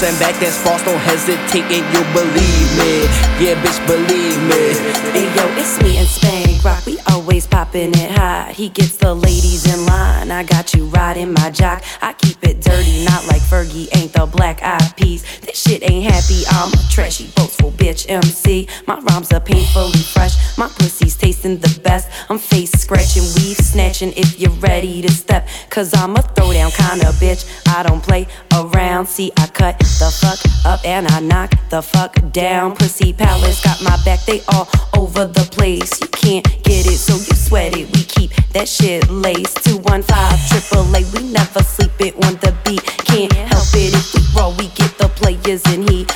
Send 0.02 0.18
back 0.18 0.34
that's 0.40 0.56
sparks, 0.56 0.82
don't 0.82 0.98
hesitate, 0.98 1.62
and 1.70 1.86
you'll 1.94 2.12
believe 2.12 2.68
me. 2.74 3.06
Yeah, 3.38 3.54
bitch, 3.62 3.78
believe 3.86 4.34
me. 4.50 4.74
Hey 5.14 5.30
yo, 5.30 5.46
it's 5.54 5.80
me 5.80 5.96
and 5.98 6.08
Spank. 6.08 6.64
Rock, 6.64 6.84
we 6.86 6.98
always 7.12 7.46
popping 7.46 7.92
it 7.94 8.10
He 8.50 8.68
gets 8.68 8.96
the 8.96 9.14
ladies 9.14 9.72
in 9.72 9.87
line. 9.87 10.31
I 10.31 10.42
got 10.42 10.74
you 10.74 10.87
riding 10.87 11.33
my 11.33 11.50
jock. 11.50 11.83
I 12.00 12.12
keep 12.12 12.42
it 12.42 12.61
dirty, 12.61 13.05
not 13.05 13.26
like 13.26 13.42
Fergie 13.42 13.88
ain't 13.96 14.12
the 14.12 14.26
black 14.26 14.62
eyed 14.62 14.96
peas. 14.96 15.24
This 15.40 15.61
shit 15.61 15.83
ain't 15.90 16.05
happy. 16.05 16.42
I'm 16.50 16.72
a 16.72 16.83
trashy, 16.90 17.31
boastful 17.37 17.72
bitch 17.72 18.07
MC. 18.09 18.68
My 18.87 18.98
rhymes 19.00 19.33
are 19.33 19.40
painfully 19.40 19.98
fresh. 19.98 20.35
My 20.59 20.68
pussy's 20.68 21.16
tasting 21.16 21.59
the 21.59 21.81
best. 21.83 22.09
I'm 22.28 22.38
face 22.38 22.72
scratching, 22.72 23.22
weave 23.37 23.57
snatching 23.57 24.12
if 24.16 24.38
you're 24.38 24.59
ready 24.61 25.02
to 25.02 25.11
step. 25.11 25.48
Cause 25.70 25.94
I'm 25.94 26.16
a 26.16 26.20
throwdown 26.20 26.74
kinda 26.76 27.07
bitch. 27.22 27.42
I 27.68 27.83
don't 27.83 28.02
play 28.02 28.26
around. 28.55 29.07
See, 29.07 29.33
I 29.37 29.46
cut 29.46 29.78
the 29.78 30.11
fuck 30.20 30.38
up 30.64 30.85
and 30.85 31.07
I 31.09 31.20
knock 31.20 31.52
the 31.70 31.83
fuck 31.83 32.16
down. 32.33 32.76
Pussy 32.76 33.12
palace 33.12 33.62
got 33.62 33.83
my 33.83 33.96
back, 34.05 34.24
they 34.26 34.42
all 34.48 34.68
over 34.96 35.26
the 35.26 35.44
place. 35.52 36.00
You 36.00 36.09
can't 36.09 36.44
get 36.62 36.87
it, 36.87 36.98
so 36.98 37.14
you 37.14 37.37
sweat 37.37 37.76
it. 37.76 37.94
We 37.96 38.05
keep 38.05 38.32
that 38.53 38.68
shit 38.68 39.09
laced. 39.11 39.64
215 39.64 40.07
triple 40.49 40.85
A, 40.95 41.01
we 41.12 41.33
never 41.33 41.62
sleep 41.62 41.92
it 42.01 42.14
on 42.25 42.35
the 42.40 42.55
beat. 42.64 42.83
Can't 43.07 43.33
help 43.33 43.68
it 43.75 43.95
if 43.95 44.14
we 44.14 44.21
roll, 44.38 44.55
we 44.57 44.68
get 44.68 44.97
the 44.99 45.09
players 45.09 45.62
in 45.73 45.87
heat. 45.88 46.11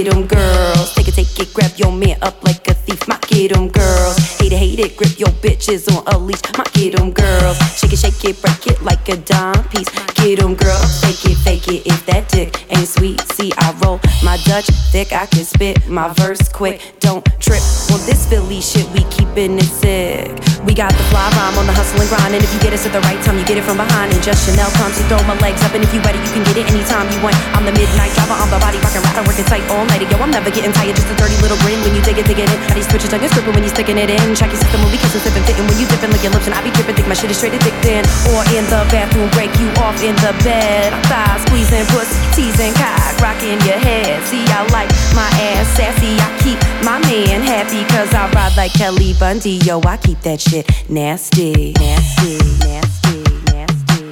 Get 0.00 0.14
'em 0.14 0.26
girls, 0.26 0.94
take 0.94 1.08
it, 1.08 1.14
take 1.14 1.38
it, 1.38 1.52
grab 1.52 1.72
your 1.76 1.92
man 1.92 2.16
up 2.22 2.42
like 2.42 2.66
a 2.68 2.72
thief. 2.72 3.06
My 3.06 3.18
get 3.28 3.54
'em 3.54 3.68
girls, 3.68 4.16
hate 4.38 4.50
it, 4.50 4.56
hate 4.56 4.80
it, 4.80 4.96
grip 4.96 5.18
your 5.18 5.28
bitches 5.42 5.94
on 5.94 6.02
a 6.06 6.16
leash. 6.16 6.40
My 6.56 6.64
get 6.72 6.98
'em 6.98 7.10
girls, 7.10 7.58
shake 7.76 7.92
it, 7.92 7.98
shake 7.98 8.24
it, 8.24 8.40
break 8.40 8.66
it 8.66 8.82
like 8.82 9.06
a 9.10 9.16
dime 9.18 9.62
piece. 9.64 9.90
Get 10.14 10.42
'em 10.42 10.54
girls, 10.54 11.00
fake 11.04 11.24
it, 11.30 11.36
fake 11.44 11.68
it 11.68 11.82
if 11.84 12.06
that 12.06 12.30
dick 12.30 12.64
ain't 12.70 12.88
sweet. 12.88 13.20
See, 13.36 13.52
I 13.58 13.74
roll 13.84 14.00
my 14.22 14.38
Dutch 14.48 14.70
thick, 14.90 15.12
I 15.12 15.26
can 15.26 15.44
spit 15.44 15.86
my 15.86 16.08
verse 16.16 16.48
quick. 16.48 16.80
Don't 17.00 17.22
trip 17.38 17.60
on 17.92 18.00
this 18.06 18.24
Philly 18.24 18.62
shit, 18.62 18.88
we 18.94 19.04
keepin' 19.12 19.58
it 19.58 19.68
sick. 19.68 20.32
We 20.64 20.72
got 20.72 20.92
the 20.92 21.04
fly 21.12 21.28
rhyme 21.36 21.56
on 21.58 21.66
the 21.66 21.72
hustle 21.72 22.00
and 22.00 22.08
grind, 22.08 22.34
and 22.34 22.44
if 22.44 22.52
you 22.54 22.60
get 22.60 22.72
us 22.72 22.84
at 22.86 22.92
the 22.92 23.00
right 23.00 23.20
time, 23.24 23.36
you 23.38 23.44
get 23.44 23.56
it 23.56 23.64
from 23.64 23.76
behind. 23.76 24.12
And 24.12 24.22
just 24.22 24.48
Chanel 24.48 24.70
comes, 24.80 24.96
you 24.98 25.04
throw 25.08 25.20
my 25.24 25.36
legs 25.40 25.60
up, 25.62 25.72
and 25.74 25.82
if 25.84 25.92
you 25.92 26.00
ready, 26.00 26.18
you 26.20 26.32
can 26.32 26.44
get 26.44 26.56
it 26.56 26.68
anytime 26.72 27.08
you 27.12 27.20
want. 27.20 27.36
I'm 27.56 27.64
the 27.64 27.72
midnight 27.72 28.12
driver, 28.14 28.36
I'm 28.36 28.50
the 28.50 28.60
body 28.60 28.78
rockin' 28.78 29.02
rider, 29.02 29.24
working 29.24 29.44
tight 29.44 29.64
all 29.72 29.84
Yo, 29.98 30.16
I'm 30.22 30.30
never 30.30 30.50
getting 30.50 30.72
tired, 30.72 30.96
just 30.96 31.10
a 31.10 31.14
dirty 31.18 31.36
little 31.42 31.58
grin 31.66 31.78
when 31.82 31.94
you 31.94 32.02
dig 32.02 32.18
it, 32.18 32.26
dig 32.26 32.38
it 32.38 32.48
in. 32.50 32.58
How 32.70 32.74
these 32.74 32.88
switches 32.88 33.10
tongue 33.10 33.22
is 33.22 33.32
gripping 33.34 33.54
when 33.54 33.62
you 33.62 33.70
sticking 33.70 33.98
it 33.98 34.10
in. 34.10 34.34
Check 34.34 34.50
your 34.50 34.60
system 34.62 34.80
when 34.82 34.90
we 34.90 34.98
kissin', 34.98 35.20
sippin', 35.20 35.44
fittin' 35.44 35.66
when 35.66 35.78
you 35.78 35.86
dippin', 35.86 36.10
lick 36.10 36.22
your 36.22 36.32
lips, 36.32 36.46
and 36.46 36.54
I 36.54 36.62
be 36.62 36.70
drippin', 36.70 36.94
think 36.96 37.08
my 37.08 37.14
shit 37.14 37.30
is 37.30 37.36
straight 37.36 37.54
addicted. 37.54 38.06
Or 38.32 38.42
in 38.54 38.64
the 38.70 38.86
bathroom, 38.90 39.28
break 39.36 39.52
you 39.60 39.68
off 39.82 39.98
in 40.02 40.16
the 40.24 40.32
bed. 40.42 40.92
I'm 40.94 41.02
thigh 41.10 41.38
squeezing, 41.46 41.86
pussy 41.92 42.16
teasing, 42.34 42.72
cock 42.74 43.18
rocking 43.20 43.60
your 43.68 43.78
head. 43.78 44.22
See, 44.26 44.42
I 44.48 44.64
like 44.72 44.88
my 45.14 45.28
ass 45.52 45.68
sassy, 45.76 46.16
I 46.18 46.28
keep 46.42 46.58
my 46.82 46.98
man 47.06 47.42
happy, 47.42 47.84
cause 47.92 48.12
I 48.14 48.30
ride 48.32 48.56
like 48.56 48.72
Kelly 48.72 49.14
Bundy. 49.18 49.60
Yo, 49.66 49.80
I 49.82 49.96
keep 49.98 50.20
that 50.22 50.40
shit 50.40 50.66
nasty, 50.88 51.72
nasty, 51.78 52.38
nasty, 52.64 53.22
nasty, 53.52 54.08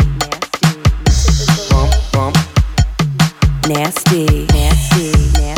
Bump, 1.71 1.93
bump. 2.13 2.37
nasty, 3.67 4.25
nasty, 4.53 4.53
nasty, 4.53 5.13
nasty, 5.41 5.58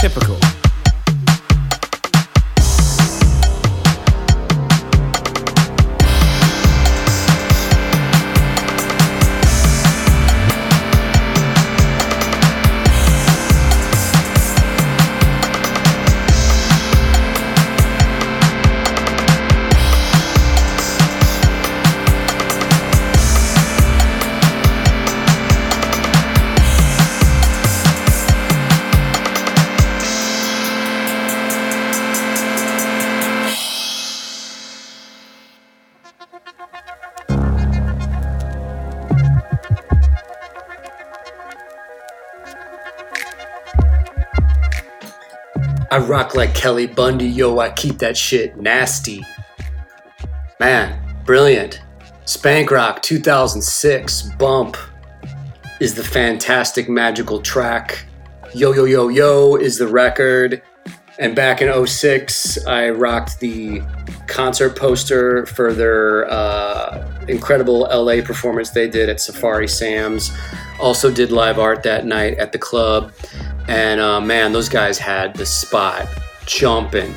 Typical. 0.00 0.39
I 45.92 45.98
rock 45.98 46.36
like 46.36 46.54
Kelly 46.54 46.86
Bundy, 46.86 47.26
yo, 47.26 47.58
I 47.58 47.70
keep 47.70 47.98
that 47.98 48.16
shit 48.16 48.56
nasty. 48.56 49.24
Man, 50.60 51.02
brilliant. 51.24 51.82
Spank 52.26 52.70
Rock 52.70 53.02
2006 53.02 54.22
Bump 54.38 54.76
is 55.80 55.94
the 55.94 56.04
fantastic 56.04 56.88
magical 56.88 57.40
track. 57.40 58.04
Yo 58.54 58.72
Yo 58.72 58.84
Yo 58.84 59.08
Yo 59.08 59.56
is 59.56 59.78
the 59.78 59.88
record. 59.88 60.62
And 61.18 61.34
back 61.34 61.60
in 61.60 61.86
06, 61.86 62.66
I 62.66 62.90
rocked 62.90 63.40
the 63.40 63.82
concert 64.28 64.76
poster 64.76 65.44
for 65.44 65.74
their 65.74 66.30
uh, 66.30 67.24
incredible 67.26 67.80
LA 67.80 68.22
performance 68.22 68.70
they 68.70 68.88
did 68.88 69.08
at 69.08 69.20
Safari 69.20 69.66
Sam's. 69.66 70.30
Also 70.78 71.10
did 71.10 71.32
live 71.32 71.58
art 71.58 71.82
that 71.82 72.06
night 72.06 72.38
at 72.38 72.52
the 72.52 72.58
club. 72.58 73.12
And 73.70 74.00
uh, 74.00 74.20
man, 74.20 74.52
those 74.52 74.68
guys 74.68 74.98
had 74.98 75.36
the 75.36 75.46
spot 75.46 76.08
jumping. 76.44 77.14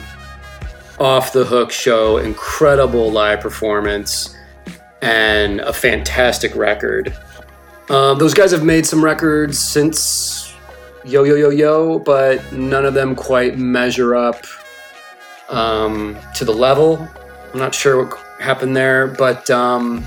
Off 0.99 1.33
the 1.33 1.43
hook 1.43 1.71
show, 1.71 2.17
incredible 2.17 3.11
live 3.11 3.41
performance, 3.41 4.37
and 5.01 5.61
a 5.61 5.73
fantastic 5.73 6.55
record. 6.55 7.17
Um, 7.89 8.19
those 8.19 8.35
guys 8.35 8.51
have 8.51 8.63
made 8.63 8.85
some 8.85 9.03
records 9.03 9.57
since 9.57 10.53
Yo 11.03 11.23
Yo 11.23 11.33
Yo 11.33 11.49
Yo, 11.49 11.97
but 11.97 12.53
none 12.53 12.85
of 12.85 12.93
them 12.93 13.15
quite 13.15 13.57
measure 13.57 14.15
up 14.15 14.45
um, 15.49 16.15
to 16.35 16.45
the 16.45 16.53
level. 16.53 17.09
I'm 17.51 17.59
not 17.59 17.73
sure 17.73 18.05
what 18.05 18.19
happened 18.39 18.77
there, 18.77 19.07
but 19.07 19.49
um, 19.49 20.05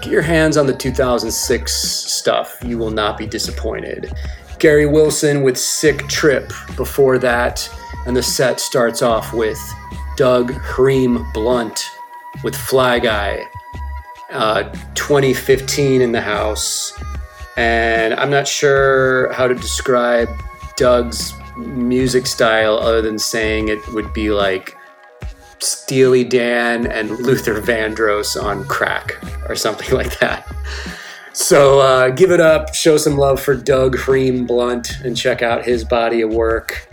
get 0.00 0.12
your 0.12 0.22
hands 0.22 0.56
on 0.56 0.68
the 0.68 0.74
2006 0.74 1.72
stuff. 1.72 2.56
You 2.64 2.78
will 2.78 2.92
not 2.92 3.18
be 3.18 3.26
disappointed. 3.26 4.12
Gary 4.58 4.86
Wilson 4.86 5.42
with 5.42 5.56
Sick 5.56 6.08
Trip 6.08 6.52
before 6.76 7.18
that, 7.18 7.68
and 8.06 8.16
the 8.16 8.22
set 8.22 8.60
starts 8.60 9.02
off 9.02 9.32
with 9.32 9.58
Doug 10.16 10.52
Hream 10.52 11.32
Blunt 11.32 11.84
with 12.42 12.56
Fly 12.56 12.98
Guy. 12.98 13.44
Uh, 14.30 14.64
2015 14.94 16.02
in 16.02 16.12
the 16.12 16.20
house, 16.20 16.92
and 17.56 18.12
I'm 18.14 18.30
not 18.30 18.46
sure 18.46 19.32
how 19.32 19.46
to 19.46 19.54
describe 19.54 20.28
Doug's 20.76 21.32
music 21.56 22.26
style 22.26 22.76
other 22.76 23.00
than 23.00 23.18
saying 23.18 23.68
it 23.68 23.78
would 23.94 24.12
be 24.12 24.30
like 24.30 24.76
Steely 25.60 26.24
Dan 26.24 26.86
and 26.86 27.10
Luther 27.10 27.60
Vandross 27.60 28.40
on 28.40 28.64
crack 28.66 29.16
or 29.48 29.56
something 29.56 29.90
like 29.94 30.18
that. 30.20 30.46
So 31.38 31.78
uh, 31.78 32.10
give 32.10 32.32
it 32.32 32.40
up, 32.40 32.74
show 32.74 32.96
some 32.96 33.16
love 33.16 33.40
for 33.40 33.54
Doug 33.54 33.96
Hream 33.96 34.44
Blunt, 34.44 34.98
and 35.04 35.16
check 35.16 35.40
out 35.40 35.64
his 35.64 35.84
body 35.84 36.20
of 36.22 36.34
work. 36.34 36.90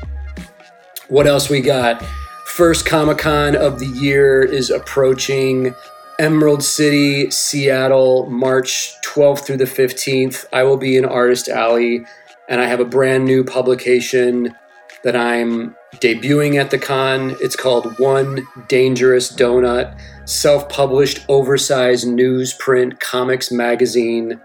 What 1.07 1.25
else 1.25 1.49
we 1.49 1.61
got? 1.61 2.05
First 2.45 2.85
Comic 2.85 3.17
Con 3.17 3.55
of 3.55 3.79
the 3.79 3.87
year 3.87 4.43
is 4.43 4.69
approaching. 4.69 5.73
Emerald 6.19 6.63
City, 6.63 7.31
Seattle, 7.31 8.29
March 8.29 8.93
12th 9.03 9.47
through 9.47 9.57
the 9.57 9.65
15th. 9.65 10.45
I 10.53 10.61
will 10.61 10.77
be 10.77 10.95
in 10.95 11.05
Artist 11.05 11.49
Alley, 11.49 12.05
and 12.47 12.61
I 12.61 12.67
have 12.67 12.79
a 12.79 12.85
brand 12.85 13.25
new 13.25 13.43
publication 13.43 14.55
that 15.03 15.15
I'm 15.15 15.75
debuting 15.95 16.61
at 16.61 16.69
the 16.69 16.77
con. 16.77 17.35
It's 17.41 17.55
called 17.55 17.97
One 17.97 18.45
Dangerous 18.67 19.35
Donut, 19.35 19.99
self 20.25 20.67
published, 20.69 21.25
oversized 21.29 22.07
newsprint 22.07 22.99
comics 22.99 23.51
magazine, 23.51 24.39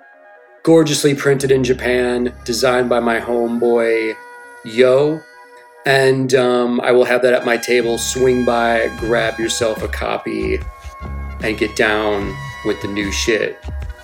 gorgeously 0.63 1.15
printed 1.15 1.51
in 1.51 1.65
Japan, 1.65 2.35
designed 2.45 2.89
by 2.89 3.01
my 3.01 3.19
homeboy 3.19 4.15
Yo. 4.65 5.21
And 5.87 6.35
um, 6.35 6.81
I 6.83 6.93
will 6.93 7.05
have 7.05 7.23
that 7.23 7.33
at 7.33 7.47
my 7.47 7.57
table. 7.57 7.97
Swing 7.97 8.45
by, 8.45 8.95
grab 8.99 9.39
yourself 9.39 9.83
a 9.83 9.89
copy, 9.89 10.59
and 11.43 11.57
get 11.57 11.75
down 11.75 12.37
with 12.67 12.81
the 12.83 12.89
new 12.89 13.11
shit. 13.11 13.59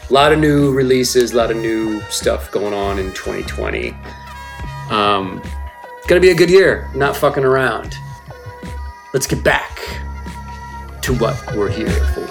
A 0.08 0.12
lot 0.12 0.32
of 0.32 0.38
new 0.38 0.72
releases, 0.72 1.32
a 1.32 1.36
lot 1.36 1.50
of 1.50 1.58
new 1.58 2.00
stuff 2.08 2.50
going 2.50 2.72
on 2.72 2.98
in 2.98 3.12
2020. 3.12 3.90
Um, 4.88 5.42
gonna 6.06 6.20
be 6.20 6.30
a 6.30 6.34
good 6.34 6.48
year, 6.48 6.88
not 6.94 7.14
fucking 7.14 7.44
around. 7.44 7.94
Let's 9.12 9.26
get 9.26 9.44
back 9.44 10.00
to 11.06 11.14
what 11.18 11.40
we're 11.54 11.70
here 11.70 11.88
for. 11.88 12.26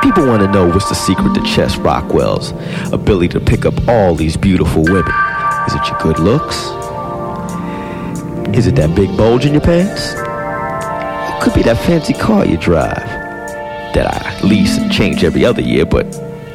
People 0.00 0.26
want 0.26 0.40
to 0.40 0.50
know 0.50 0.70
what's 0.70 0.88
the 0.88 0.94
secret 0.94 1.34
to 1.34 1.42
Chess 1.42 1.76
Rockwell's 1.76 2.52
ability 2.94 3.28
to 3.28 3.40
pick 3.40 3.66
up 3.66 3.74
all 3.86 4.14
these 4.14 4.38
beautiful 4.38 4.84
women. 4.84 5.12
Is 5.66 5.74
it 5.74 5.86
your 5.86 5.98
good 6.00 6.18
looks? 6.18 6.56
Is 8.56 8.66
it 8.66 8.74
that 8.76 8.94
big 8.96 9.14
bulge 9.18 9.44
in 9.44 9.52
your 9.52 9.60
pants? 9.60 10.14
It 10.14 11.42
could 11.42 11.52
be 11.52 11.62
that 11.64 11.76
fancy 11.84 12.14
car 12.14 12.46
you 12.46 12.56
drive 12.56 12.96
that 13.92 14.06
I 14.06 14.40
lease 14.46 14.78
and 14.78 14.90
change 14.90 15.24
every 15.24 15.44
other 15.44 15.60
year, 15.60 15.84
but 15.84 16.06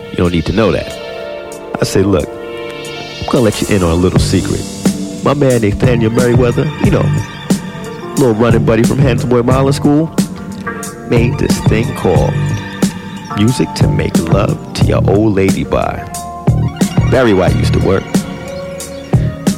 you 0.10 0.16
don't 0.16 0.32
need 0.32 0.48
to 0.48 0.54
know 0.54 0.72
that. 0.72 0.92
I 1.80 1.84
say, 1.84 2.02
look, 2.02 2.33
gonna 3.34 3.46
let 3.46 3.62
you 3.62 3.76
in 3.76 3.82
on 3.82 3.90
a 3.90 3.96
little 3.96 4.20
secret. 4.20 4.62
My 5.24 5.34
man 5.34 5.62
Nathaniel 5.62 6.12
Merriweather, 6.12 6.66
you 6.86 6.92
know, 6.92 7.02
little 8.16 8.36
running 8.36 8.64
buddy 8.64 8.84
from 8.84 9.00
Handsome 9.00 9.30
Boy 9.30 9.42
Modeling 9.42 9.74
School, 9.74 10.06
made 11.10 11.40
this 11.40 11.60
thing 11.62 11.96
called 11.96 12.32
Music 13.36 13.68
to 13.74 13.88
Make 13.88 14.16
Love 14.20 14.74
to 14.76 14.86
Your 14.86 15.02
Old 15.10 15.34
Lady 15.34 15.64
by. 15.64 15.96
Barry 17.10 17.34
White 17.34 17.56
used 17.56 17.74
to 17.74 17.80
work. 17.80 18.04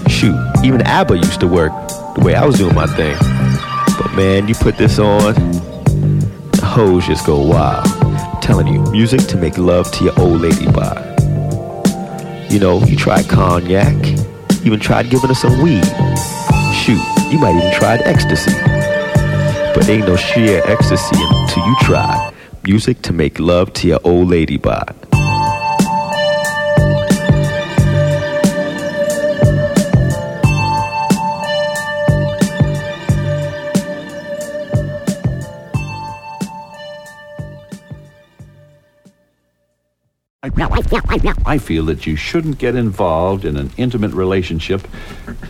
Shoot, 0.08 0.38
even 0.64 0.82
ABBA 0.84 1.18
used 1.18 1.42
to 1.42 1.48
work 1.48 1.74
the 2.16 2.22
way 2.24 2.34
I 2.34 2.46
was 2.46 2.58
doing 2.58 2.76
my 2.76 2.88
thing. 2.88 3.18
But 4.00 4.16
man, 4.16 4.48
you 4.48 4.56
put 4.56 4.78
this 4.78 5.00
on, 5.00 5.34
the 5.34 6.62
hoes 6.64 7.08
just 7.08 7.26
go 7.26 7.46
wild. 7.46 7.86
I'm 7.88 8.42
telling 8.42 8.68
you, 8.68 8.80
music 8.92 9.20
to 9.28 9.36
make 9.36 9.58
love 9.58 9.92
to 9.92 10.06
your 10.06 10.18
old 10.18 10.40
lady 10.40 10.72
by. 10.72 11.15
You 12.50 12.60
know, 12.60 12.80
you 12.86 12.96
tried 12.96 13.28
cognac, 13.28 13.96
even 14.66 14.80
tried 14.80 15.10
giving 15.10 15.28
her 15.30 15.36
some 15.36 15.62
weed. 15.62 15.86
Shoot, 16.74 17.02
you 17.32 17.40
might 17.40 17.56
even 17.56 17.74
tried 17.74 18.02
ecstasy. 18.04 18.54
But 19.74 19.90
ain't 19.90 20.08
no 20.08 20.16
sheer 20.16 20.62
ecstasy 20.66 21.18
until 21.20 21.66
you 21.66 21.76
try 21.82 22.32
music 22.66 23.02
to 23.04 23.14
make 23.14 23.40
love 23.40 23.72
to 23.74 23.88
your 23.88 24.00
old 24.04 24.28
lady 24.28 24.58
by. 24.58 24.84
I 41.46 41.58
feel 41.58 41.86
that 41.86 42.06
you 42.06 42.16
shouldn't 42.16 42.58
get 42.58 42.76
involved 42.76 43.46
in 43.46 43.58
an 43.58 43.72
intimate 43.78 44.12
relationship 44.14 44.88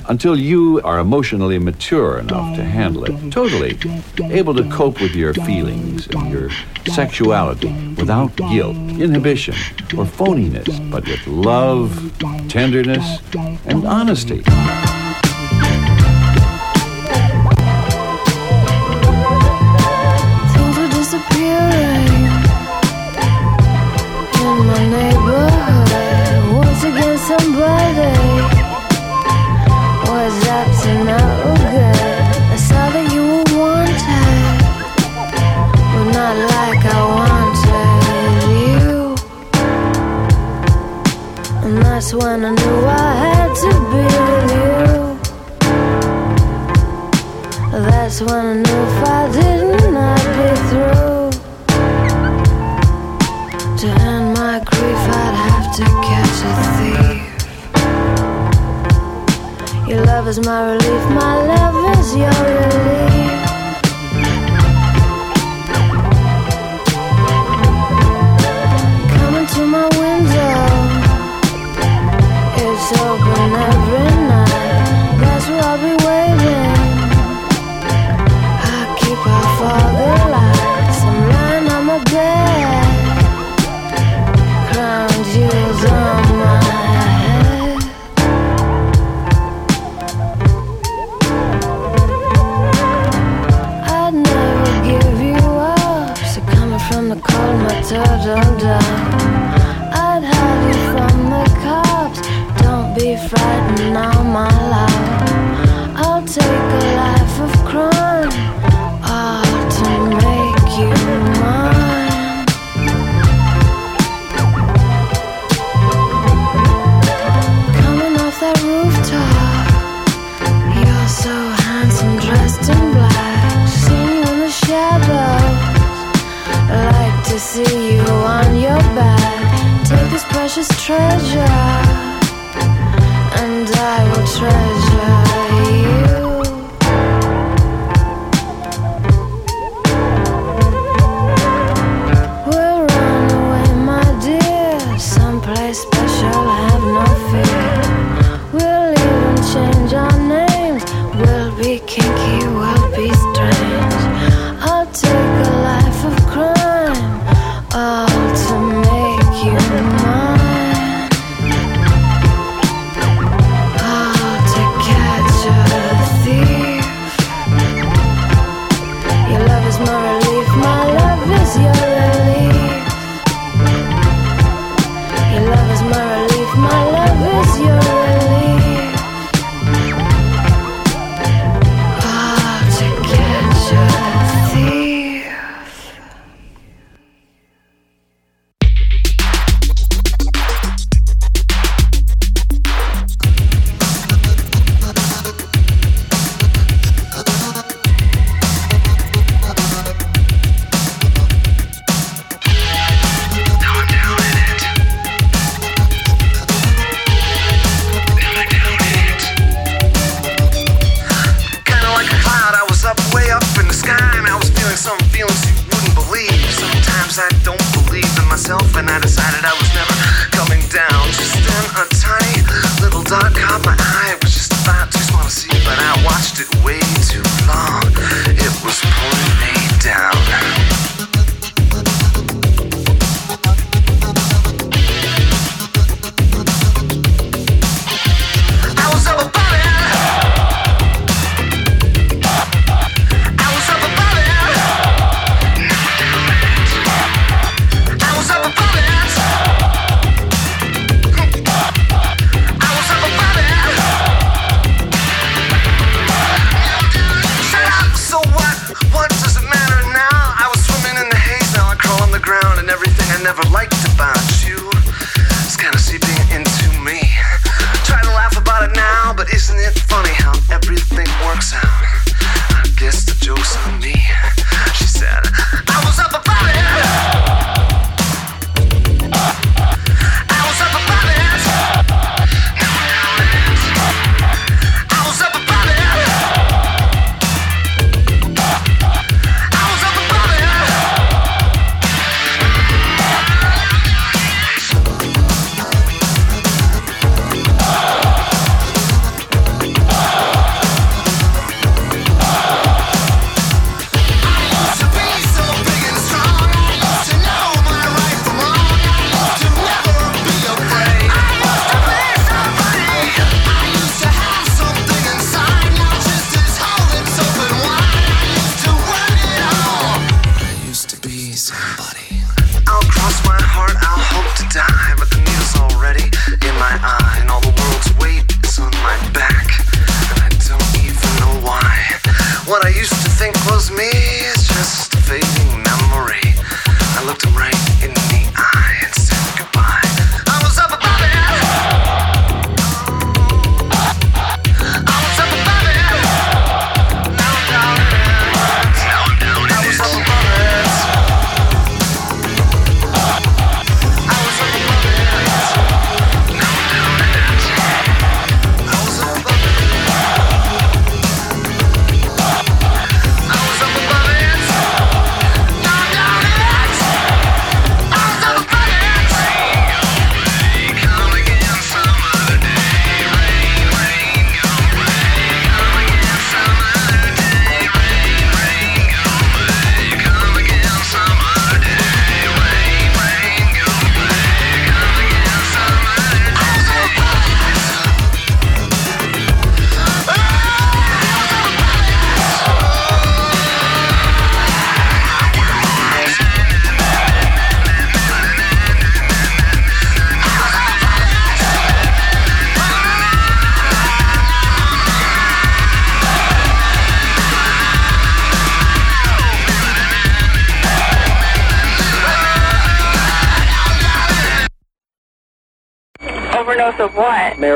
until 0.07 0.37
you 0.37 0.81
are 0.83 0.99
emotionally 0.99 1.59
mature 1.59 2.17
enough 2.19 2.55
to 2.55 2.63
handle 2.63 3.03
it, 3.05 3.31
totally 3.31 3.77
able 4.23 4.55
to 4.55 4.69
cope 4.69 5.01
with 5.01 5.15
your 5.15 5.33
feelings 5.33 6.07
and 6.07 6.31
your 6.31 6.49
sexuality 6.87 7.73
without 7.95 8.35
guilt, 8.35 8.75
inhibition, 8.75 9.55
or 9.97 10.05
phoniness, 10.05 10.91
but 10.91 11.05
with 11.07 11.25
love, 11.27 12.11
tenderness, 12.49 13.19
and 13.65 13.85
honesty. 13.85 14.43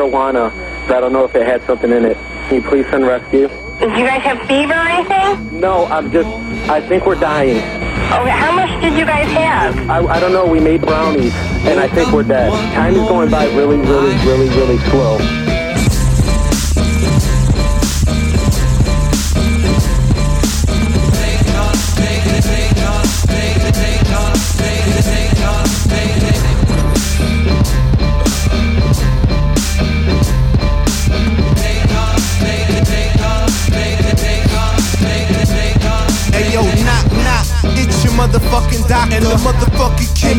Marijuana. 0.09 0.51
I 0.89 0.99
don't 0.99 1.13
know 1.13 1.25
if 1.25 1.35
it 1.35 1.45
had 1.45 1.63
something 1.63 1.91
in 1.91 2.05
it. 2.05 2.17
Can 2.47 2.55
you 2.55 2.67
please 2.67 2.85
send 2.89 3.05
rescue? 3.05 3.47
Did 3.79 3.91
you 3.97 4.05
guys 4.05 4.21
have 4.23 4.45
fever 4.47 4.73
or 4.73 4.87
anything? 4.87 5.59
No, 5.59 5.85
I'm 5.85 6.11
just. 6.11 6.27
I 6.69 6.81
think 6.81 7.05
we're 7.05 7.19
dying. 7.19 7.57
Okay, 7.57 8.29
how 8.29 8.51
much 8.51 8.69
did 8.81 8.97
you 8.97 9.05
guys 9.05 9.29
have? 9.31 9.89
I, 9.89 9.99
I 9.99 10.19
don't 10.19 10.33
know. 10.33 10.47
We 10.47 10.59
made 10.59 10.81
brownies, 10.81 11.33
and 11.65 11.79
I 11.79 11.87
think 11.87 12.11
we're 12.11 12.23
dead. 12.23 12.51
Time 12.73 12.95
is 12.95 13.07
going 13.07 13.29
by 13.29 13.45
really, 13.55 13.77
really, 13.77 14.15
really, 14.25 14.49
really 14.49 14.77
slow. 14.89 15.48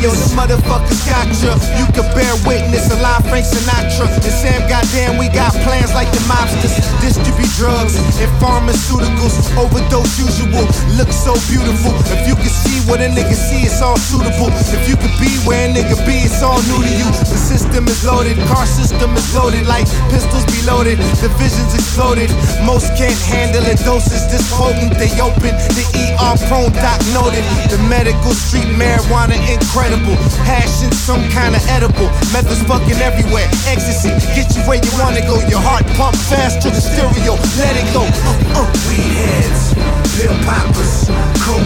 Yo, 0.01 0.11
the 0.11 0.29
motherfuckers 0.33 1.05
got 1.05 1.29
ya. 1.45 1.53
You 1.77 1.87
can 1.93 2.09
bear 2.17 2.33
witness, 2.49 2.89
a 2.91 2.97
live 3.05 3.23
Frank 3.29 3.45
Sinatra. 3.45 4.09
And 4.09 4.33
Sam, 4.33 4.61
goddamn, 4.69 5.21
we 5.21 5.29
got 5.29 5.53
plans 5.63 5.93
like 5.93 6.09
the 6.11 6.23
mobsters. 6.25 6.75
Distribute 7.01 7.53
drugs 7.61 7.97
and 7.97 8.31
pharmaceuticals, 8.71 9.35
overdose 9.59 10.19
usual. 10.19 10.67
Look 10.95 11.11
so 11.11 11.35
beautiful. 11.51 11.93
If 12.15 12.27
you 12.29 12.35
can 12.35 12.51
see 12.51 12.79
what 12.89 13.01
a 13.01 13.09
nigga 13.11 13.35
see, 13.35 13.67
it's 13.67 13.83
all 13.83 13.97
suitable. 13.97 14.51
If 14.71 14.89
you 14.89 14.97
could 14.97 15.15
be 15.19 15.31
where 15.47 15.69
a 15.69 15.73
nigga 15.73 15.99
be, 16.07 16.23
it's 16.23 16.43
all 16.43 16.61
new 16.71 16.83
to 16.83 16.93
you. 16.93 17.09
The 17.27 17.39
system 17.39 17.87
is 17.89 18.05
loaded, 18.05 18.39
car 18.47 18.67
system 18.67 19.15
is 19.15 19.35
loaded, 19.35 19.67
like 19.67 19.87
pistols 20.11 20.47
be 20.47 20.63
loaded. 20.67 20.99
Divisions 21.19 21.75
exploded. 21.75 22.31
Most 22.65 22.95
can't 22.95 23.19
handle 23.27 23.65
it. 23.67 23.79
Doses 23.83 24.31
this 24.31 24.47
potent, 24.55 24.95
they 24.99 25.11
open. 25.19 25.55
The 25.75 25.85
ER 25.91 26.35
prone 26.47 26.73
doc 26.79 27.01
noted. 27.15 27.43
The 27.71 27.79
medical 27.91 28.35
street 28.35 28.71
marijuana 28.79 29.35
incredible. 29.51 30.15
Hash 30.47 30.83
in 30.83 30.93
some 30.93 31.23
kind 31.31 31.55
of 31.57 31.63
edible. 31.69 32.07
Methods 32.31 32.63
fucking 32.71 33.01
everywhere. 33.03 33.49
Ecstasy, 33.67 34.15
get 34.35 34.55
you 34.55 34.63
where 34.69 34.79
you 34.79 34.93
wanna 35.03 35.23
go. 35.27 35.43
Your 35.51 35.61
heart 35.63 35.87
pump 35.99 36.15
fast 36.31 36.63
to 36.63 36.71
the 36.71 36.81
stereo. 36.81 37.35
Let 37.59 37.75
it 37.75 37.89
go. 37.93 38.07
Uh, 38.07 38.60
uh. 38.60 38.60
Weed 38.61 39.17
heads, 39.17 39.73
pill 40.21 40.37
poppers, 40.45 41.09
coke. 41.41 41.65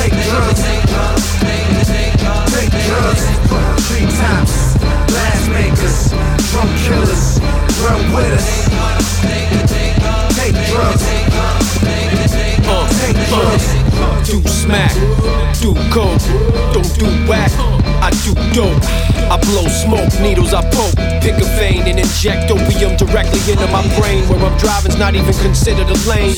Take 0.00 0.14
drugs. 0.24 0.62
Take 2.50 2.72
drugs. 2.86 3.22
Tops, 4.16 4.56
blast 5.06 5.46
makers, 5.50 5.98
killers. 6.80 7.24
Run 7.84 8.00
with 8.14 8.32
us. 8.32 8.48
Take 10.36 10.56
drugs. 10.70 11.04
Take 13.00 13.18
drugs. 13.28 13.66
Do 14.26 14.36
smack, 14.48 14.94
do 15.60 15.74
coke, 15.90 16.24
don't 16.72 16.92
do 16.98 17.06
whack. 17.28 17.79
I 18.00 18.10
do 18.24 18.32
dope. 18.56 18.80
I 19.30 19.36
blow 19.36 19.68
smoke, 19.68 20.08
needles 20.20 20.52
I 20.56 20.64
poke. 20.72 20.96
Pick 21.20 21.36
a 21.36 21.46
vein 21.60 21.84
and 21.84 22.00
inject 22.00 22.50
opium 22.50 22.96
directly 22.96 23.38
into 23.46 23.68
my 23.68 23.84
brain. 24.00 24.24
Where 24.26 24.40
I'm 24.40 24.56
driving's 24.58 24.96
not 24.96 25.14
even 25.14 25.34
considered 25.44 25.86
a 25.86 25.98
lane. 26.08 26.34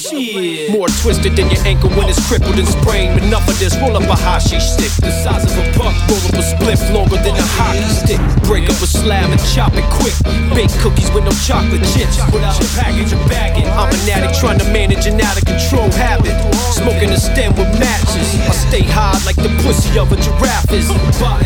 More 0.75 0.89
twisted 1.01 1.39
than 1.39 1.49
your 1.49 1.63
ankle 1.65 1.89
when 1.95 2.11
it's 2.11 2.21
crippled 2.27 2.59
and 2.59 2.67
sprained. 2.67 3.23
Enough 3.23 3.47
of 3.49 3.57
this, 3.59 3.79
roll 3.79 3.97
up 3.97 4.05
a 4.11 4.17
hashish 4.19 4.75
stick. 4.75 4.93
The 5.01 5.15
size 5.23 5.47
of 5.47 5.55
a 5.57 5.65
puck, 5.79 5.95
roll 6.11 6.25
up 6.29 6.37
a 6.37 6.45
spliff 6.45 6.83
longer 6.93 7.17
than 7.23 7.39
a 7.39 7.47
hockey 7.57 7.87
stick. 7.95 8.21
Break 8.45 8.69
up 8.69 8.83
a 8.83 8.89
slab 8.91 9.31
and 9.31 9.41
chop 9.55 9.73
it 9.79 9.87
quick. 9.89 10.19
Bake 10.53 10.75
cookies 10.83 11.11
with 11.15 11.25
no 11.25 11.33
chocolate 11.47 11.87
chips. 11.95 12.19
Without 12.35 12.59
a 12.59 12.67
package 12.75 13.15
or 13.15 13.23
bagging. 13.31 13.71
I'm 13.79 13.89
an 13.89 14.03
addict 14.11 14.35
trying 14.43 14.59
to 14.59 14.67
manage 14.75 15.07
an 15.07 15.21
out 15.23 15.39
of 15.39 15.47
control 15.47 15.89
habit. 15.95 16.35
Smoking 16.75 17.15
a 17.15 17.17
stem 17.17 17.55
with 17.55 17.71
matches. 17.79 18.29
I 18.51 18.53
stay 18.69 18.83
high 18.83 19.17
like 19.25 19.37
the 19.37 19.49
pussy 19.63 19.97
of 19.99 20.11
a 20.11 20.17
giraffe 20.17 20.73
is. 20.75 20.91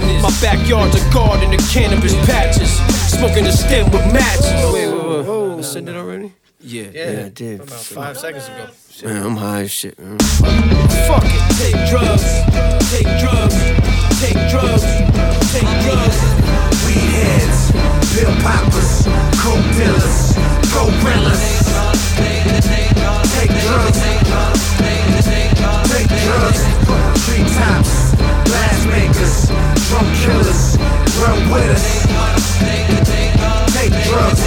Botanist. 0.07 0.22
My 0.22 0.30
backyard's 0.40 0.94
a 0.96 1.00
garden 1.12 1.52
of 1.54 1.61
cannabis 1.70 2.14
patches. 2.26 2.70
Smoking 3.11 3.46
a 3.46 3.52
stem 3.52 3.90
with 3.90 4.07
matches. 4.12 4.44
Wait, 4.72 4.88
wait, 4.88 5.26
wait. 5.26 5.59
I 5.59 5.61
said 5.62 5.86
that 5.86 5.96
already? 5.96 6.32
Yeah, 6.61 6.90
Yeah, 6.92 7.11
yeah, 7.11 7.24
I 7.26 7.28
did. 7.28 7.61
about 7.61 7.78
five 7.80 8.16
seconds 8.18 8.48
ago. 8.48 8.66
Man, 9.04 9.22
I'm 9.26 9.36
high 9.36 9.61
as 9.62 9.70
shit, 9.70 9.98
man. 9.98 10.18
Fuck 10.18 11.22
it, 11.24 11.57
take 11.61 11.76
drugs, 11.90 12.24
take 12.90 13.07
drugs, 13.20 13.54
take 14.18 14.38
drugs, 14.50 14.82
take 15.52 15.68
drugs. 15.84 16.18
Weed 16.88 17.12
heads, 17.12 17.70
pill 18.16 18.32
poppers, 18.42 19.04
coke 19.38 19.68
dealers, 19.76 20.32
gorillas. 20.72 21.42
Take 22.16 23.52
drugs, 23.62 24.00
take 24.00 26.09
drugs. 26.16 26.64
Tree 27.26 27.44
tops, 27.54 28.15
blast 28.47 28.86
makers, 28.88 29.49
drum 29.88 30.07
killers, 30.22 30.76
run 31.20 31.38
with 31.51 31.70
us. 31.70 31.86
Take 33.74 33.92
drugs, 34.09 34.42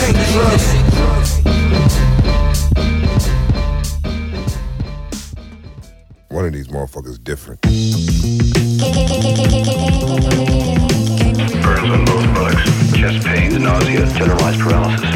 take 0.00 0.16
drugs. 0.32 0.68
One 6.30 6.44
of 6.44 6.52
these 6.52 6.68
motherfuckers 6.68 7.18
different. 7.24 7.62
Burns 11.62 11.90
on 11.90 12.04
both 12.04 12.26
buttocks, 12.34 12.64
chest 12.96 13.26
pains, 13.26 13.58
nausea, 13.58 14.06
generalized 14.14 14.60
paralysis, 14.60 15.07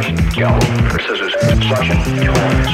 Suction. 0.00 0.16
Scalpel. 0.30 0.64
Or 0.88 0.98
scissors. 0.98 1.34
Suction. 1.68 2.00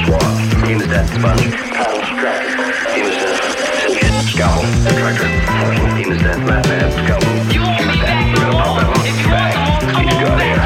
Swab. 0.07 0.23
Hemostat. 0.63 1.11
Sponge. 1.11 1.51
Paddle. 1.75 1.99
Tractor. 2.15 2.55
Hemostat. 2.95 3.35
Scissors. 3.83 4.31
Scalpel. 4.31 4.63
Retractor. 4.87 5.27
Suction. 5.59 5.87
Hemostat. 5.99 6.39
Lap 6.47 6.63
pad. 6.63 6.87
Scalpel. 7.03 7.27
Hemostat. 7.51 8.31
We're 8.31 8.39
gonna 8.39 8.63
pop 8.63 8.79
that 8.79 8.87
one. 8.87 9.03
Back. 9.27 9.51
Each 9.99 10.15
got 10.23 10.39
air. 10.39 10.63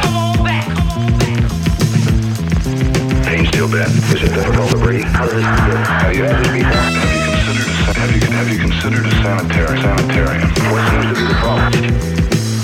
Pain 3.26 3.43
still 3.47 3.66
bad. 3.68 3.89
Is 4.14 4.22
it 4.22 4.30
difficult 4.30 4.70
to 4.70 4.78
breathe? 4.78 5.01
How 5.05 5.26
does 5.26 5.34
this 5.34 5.41
feel? 5.41 5.82
Have 5.82 6.14
you 6.14 6.24
had 6.26 6.45
this? 6.45 6.62
Have 6.62 7.09
you 7.09 7.26
considered 7.26 7.66
a 7.66 7.89
have 7.97 8.12
you 8.14 8.22
have 8.38 8.49
you 8.53 8.59
considered 8.62 9.05
a 9.07 9.14
sanitary 9.26 9.82
sanitarium? 9.82 10.49
What 10.70 10.86
seems 10.93 11.05
to 11.09 11.14
be 11.18 11.26
the 11.26 11.34
problem? 11.41 11.74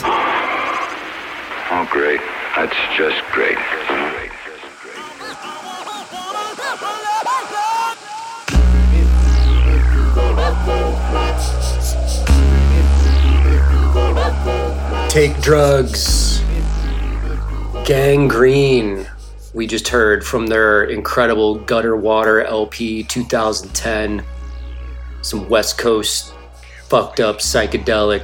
Oh, 1.70 1.86
great. 1.91 2.22
That's 2.56 2.74
just 2.98 3.22
Take 15.18 15.41
drugs. 15.41 16.43
Gangrene. 17.86 19.07
We 19.55 19.65
just 19.65 19.88
heard 19.88 20.24
from 20.24 20.45
their 20.45 20.84
incredible 20.84 21.55
Gutter 21.55 21.95
Water 21.97 22.43
LP 22.43 23.01
2010. 23.01 24.24
Some 25.24 25.49
West 25.49 25.80
Coast 25.80 26.36
fucked 26.84 27.20
up 27.20 27.38
psychedelic, 27.38 28.22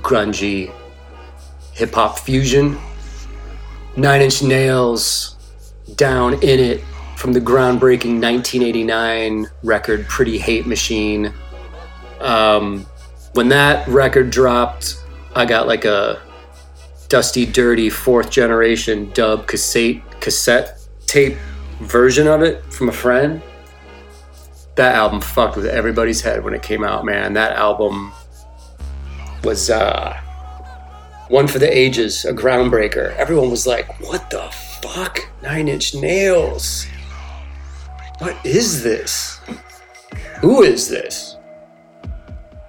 grungy 0.00 0.72
hip 1.72 1.92
hop 1.92 2.20
fusion. 2.20 2.78
Nine 3.96 4.22
Inch 4.22 4.44
Nails 4.44 5.34
down 5.96 6.34
in 6.34 6.60
it 6.60 6.84
from 7.16 7.32
the 7.32 7.40
groundbreaking 7.40 8.22
1989 8.22 9.48
record 9.64 10.06
Pretty 10.06 10.38
Hate 10.38 10.68
Machine. 10.68 11.34
Um, 12.20 12.86
when 13.32 13.48
that 13.48 13.88
record 13.88 14.30
dropped, 14.30 15.01
I 15.34 15.46
got 15.46 15.66
like 15.66 15.84
a 15.84 16.20
dusty, 17.08 17.46
dirty 17.46 17.90
fourth 17.90 18.30
generation 18.30 19.10
dub 19.12 19.46
cassette 19.46 20.02
cassette 20.20 20.78
tape 21.06 21.36
version 21.80 22.26
of 22.26 22.42
it 22.42 22.64
from 22.72 22.88
a 22.88 22.92
friend. 22.92 23.42
That 24.76 24.94
album 24.94 25.20
fucked 25.20 25.56
with 25.56 25.66
everybody's 25.66 26.20
head 26.22 26.44
when 26.44 26.54
it 26.54 26.62
came 26.62 26.84
out, 26.84 27.04
man. 27.04 27.34
That 27.34 27.52
album 27.52 28.12
was 29.44 29.68
uh, 29.68 30.18
one 31.28 31.46
for 31.46 31.58
the 31.58 31.70
ages, 31.70 32.24
a 32.24 32.32
groundbreaker. 32.32 33.14
Everyone 33.16 33.50
was 33.50 33.66
like, 33.66 34.00
"What 34.00 34.30
the 34.30 34.50
fuck? 34.82 35.28
Nine 35.42 35.68
Inch 35.68 35.94
Nails? 35.94 36.86
What 38.18 38.36
is 38.44 38.82
this? 38.82 39.40
Who 40.40 40.62
is 40.62 40.88
this?" 40.88 41.36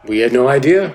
We 0.05 0.20
had 0.20 0.34
no 0.34 0.49
idea. 0.49 0.93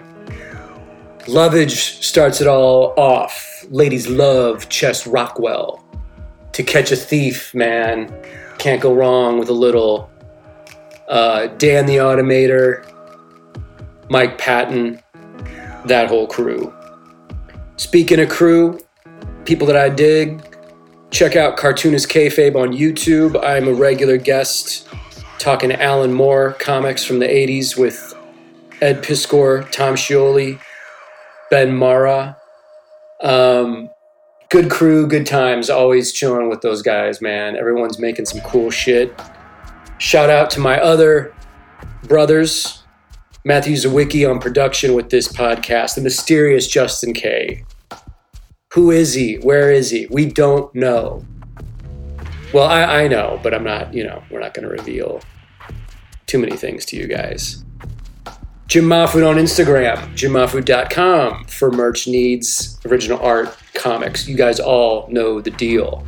Lovage 1.29 2.03
starts 2.03 2.41
it 2.41 2.47
all 2.47 2.95
off. 2.97 3.67
Ladies 3.69 4.09
love 4.09 4.71
Chess 4.71 5.07
Rockwell. 5.07 5.85
To 6.53 6.63
catch 6.63 6.91
a 6.91 6.97
thief, 6.97 7.55
man. 7.55 8.11
Can't 8.57 8.81
go 8.81 8.95
wrong 8.95 9.39
with 9.39 9.51
a 9.51 9.53
little 9.53 10.11
uh, 11.07 11.49
Dan 11.59 11.85
the 11.85 11.97
Automator, 11.97 12.83
Mike 14.09 14.39
Patton, 14.39 15.03
that 15.85 16.09
whole 16.09 16.27
crew. 16.27 16.73
Speaking 17.77 18.21
of 18.21 18.31
crew, 18.31 18.81
people 19.45 19.67
that 19.67 19.77
I 19.77 19.91
dig, 19.91 20.43
check 21.11 21.37
out 21.37 21.59
Cartoonist 21.59 22.09
Kayfabe 22.09 22.57
on 22.57 22.73
YouTube. 22.73 23.39
I'm 23.45 23.69
a 23.69 23.75
regular 23.75 24.17
guest 24.17 24.89
talking 25.39 25.69
to 25.69 25.83
Alan 25.83 26.15
Moore 26.15 26.55
comics 26.55 27.05
from 27.05 27.19
the 27.19 27.27
80s 27.27 27.77
with 27.77 28.15
Ed 28.81 29.03
Piskor, 29.03 29.71
Tom 29.71 29.95
Scioli, 29.95 30.59
Ben 31.51 31.71
Marra. 31.71 32.37
Um, 33.23 33.91
good 34.51 34.71
crew, 34.71 35.07
good 35.07 35.27
times. 35.27 35.71
Always 35.71 36.13
chilling 36.13 36.49
with 36.49 36.61
those 36.61 36.83
guys, 36.83 37.21
man. 37.21 37.57
Everyone's 37.57 37.99
making 37.99 38.27
some 38.27 38.41
cool 38.41 38.71
shit. 38.71 39.19
Shout 39.99 40.31
out 40.31 40.51
to 40.51 40.61
my 40.61 40.79
other 40.81 41.35
brothers, 42.05 42.83
Matthew 43.45 43.77
Sawicki 43.77 44.29
on 44.29 44.39
production 44.39 44.95
with 44.95 45.11
this 45.11 45.29
podcast, 45.29 45.95
the 45.95 46.01
mysterious 46.01 46.67
Justin 46.67 47.13
K. 47.15 47.65
Who 48.75 48.91
is 48.91 49.15
he? 49.15 49.37
Where 49.37 49.73
is 49.73 49.91
he? 49.91 50.07
We 50.11 50.27
don't 50.27 50.73
know. 50.75 51.25
Well, 52.53 52.69
I, 52.69 53.03
I 53.03 53.09
know, 53.09 53.41
but 53.43 53.53
I'm 53.55 53.65
not, 53.65 53.93
you 53.93 54.05
know, 54.05 54.23
we're 54.31 54.41
not 54.41 54.55
going 54.55 54.67
to 54.67 54.73
reveal 54.73 55.21
too 56.27 56.39
many 56.39 56.57
things 56.57 56.85
to 56.87 56.97
you 56.97 57.07
guys. 57.07 57.65
Jim 58.69 58.85
Mahfood 58.85 59.27
on 59.27 59.37
Instagram, 59.37 59.97
jimmahfood.com 60.15 61.47
for 61.47 61.71
merch 61.71 62.07
needs, 62.07 62.79
original 62.85 63.19
art, 63.21 63.57
comics. 63.73 64.29
You 64.29 64.37
guys 64.37 64.61
all 64.61 65.09
know 65.09 65.41
the 65.41 65.51
deal. 65.53 66.05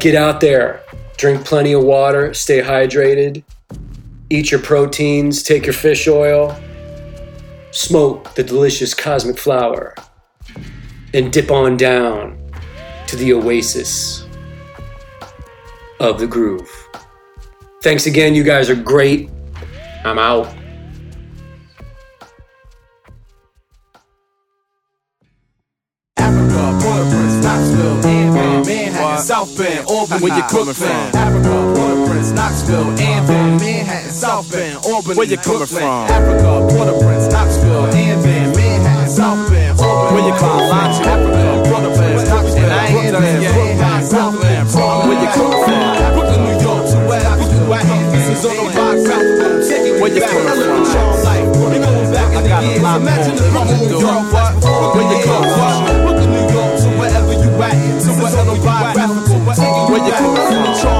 Get 0.00 0.16
out 0.16 0.42
there, 0.42 0.82
drink 1.16 1.42
plenty 1.46 1.72
of 1.72 1.82
water, 1.82 2.34
stay 2.34 2.60
hydrated, 2.60 3.42
eat 4.28 4.50
your 4.50 4.60
proteins, 4.60 5.42
take 5.42 5.64
your 5.64 5.72
fish 5.72 6.06
oil, 6.06 6.54
smoke 7.70 8.34
the 8.34 8.44
delicious 8.44 8.92
cosmic 8.92 9.38
flower, 9.38 9.94
and 11.14 11.32
dip 11.32 11.50
on 11.50 11.78
down 11.78 12.38
to 13.06 13.16
the 13.16 13.32
oasis 13.32 14.26
of 16.00 16.18
the 16.18 16.26
groove. 16.26 16.70
Thanks 17.82 18.04
again, 18.04 18.34
you 18.34 18.44
guys 18.44 18.68
are 18.68 18.76
great. 18.76 19.30
I'm 20.04 20.18
out. 20.18 20.54
Bend, 29.56 29.86
Albany, 29.88 30.20
Where 30.22 30.36
you 30.36 30.42
coming 30.44 30.74
from? 30.74 30.90
Africa, 31.14 31.52
Port-au-Prince, 31.76 32.30
Knoxville, 32.32 32.90
Anvin, 32.98 33.56
Manhattan, 33.58 34.10
South 34.10 34.50
Bend, 34.50 34.76
Albany, 34.84 35.14
Where 35.16 35.26
you 35.26 35.36
coming 35.38 35.66
from? 35.66 35.82
Africa, 36.10 36.66
Port-au-Prince, 36.74 37.26
Knoxville, 37.32 37.86
Anvin, 37.94 38.50
Manhattan, 38.56 39.08
South 39.10 39.50
Bend, 39.50 39.78
Albany, 39.80 40.14
Where 40.14 40.26
you 40.28 40.34
coming 40.38 40.66
from? 40.68 40.78
Africa, 40.80 41.70
Port-au-Prince, 41.70 42.28
Knoxville, 42.28 42.64
And 42.64 42.72
I 42.72 42.90
Brooklyn. 42.90 43.22
Manhattan, 43.22 44.04
South 44.04 44.40
Bend, 44.42 44.68
Brooklyn. 44.70 45.08
Where 45.08 45.20
you 45.22 45.30
coming 45.34 45.62
from? 45.64 46.12
Brooklyn, 46.14 46.40
New 46.44 46.56
York, 46.64 46.82
to 46.90 46.96
wherever 47.06 47.44
you 47.46 47.62
at. 47.74 47.84
This 48.14 48.26
is 48.34 48.44
on 48.44 48.54
the 48.58 48.64
box 48.74 48.98
out. 49.06 49.22
Take 49.64 49.86
it 49.86 49.94
Where 50.02 50.12
you 50.14 50.20
coming 50.22 50.50
I 50.50 50.54
from? 50.54 50.82
life. 51.24 51.46
We 51.54 51.78
going 51.78 52.10
back 52.12 52.30
in 52.34 52.42
the 52.42 52.52
years. 52.64 52.82
Imagine 52.82 53.34
if 53.38 53.50
Brooklyn, 53.54 53.80
New. 53.86 54.00
York 54.02 54.24
Where 54.34 55.04
you 55.04 55.14
the 55.14 55.24
coming 55.24 55.52
from? 55.54 55.78
Brooklyn, 56.04 56.30
New 56.34 56.46
York, 56.54 56.72
to 56.82 56.88
wherever 56.98 57.32
you 57.32 57.50
at. 57.62 57.74
To 58.04 58.10
wherever 58.18 58.54
you 58.54 58.68
at. 58.68 59.23
Where 59.94 60.04
you 60.04 60.12
coming 60.12 60.74
from? 60.74 60.93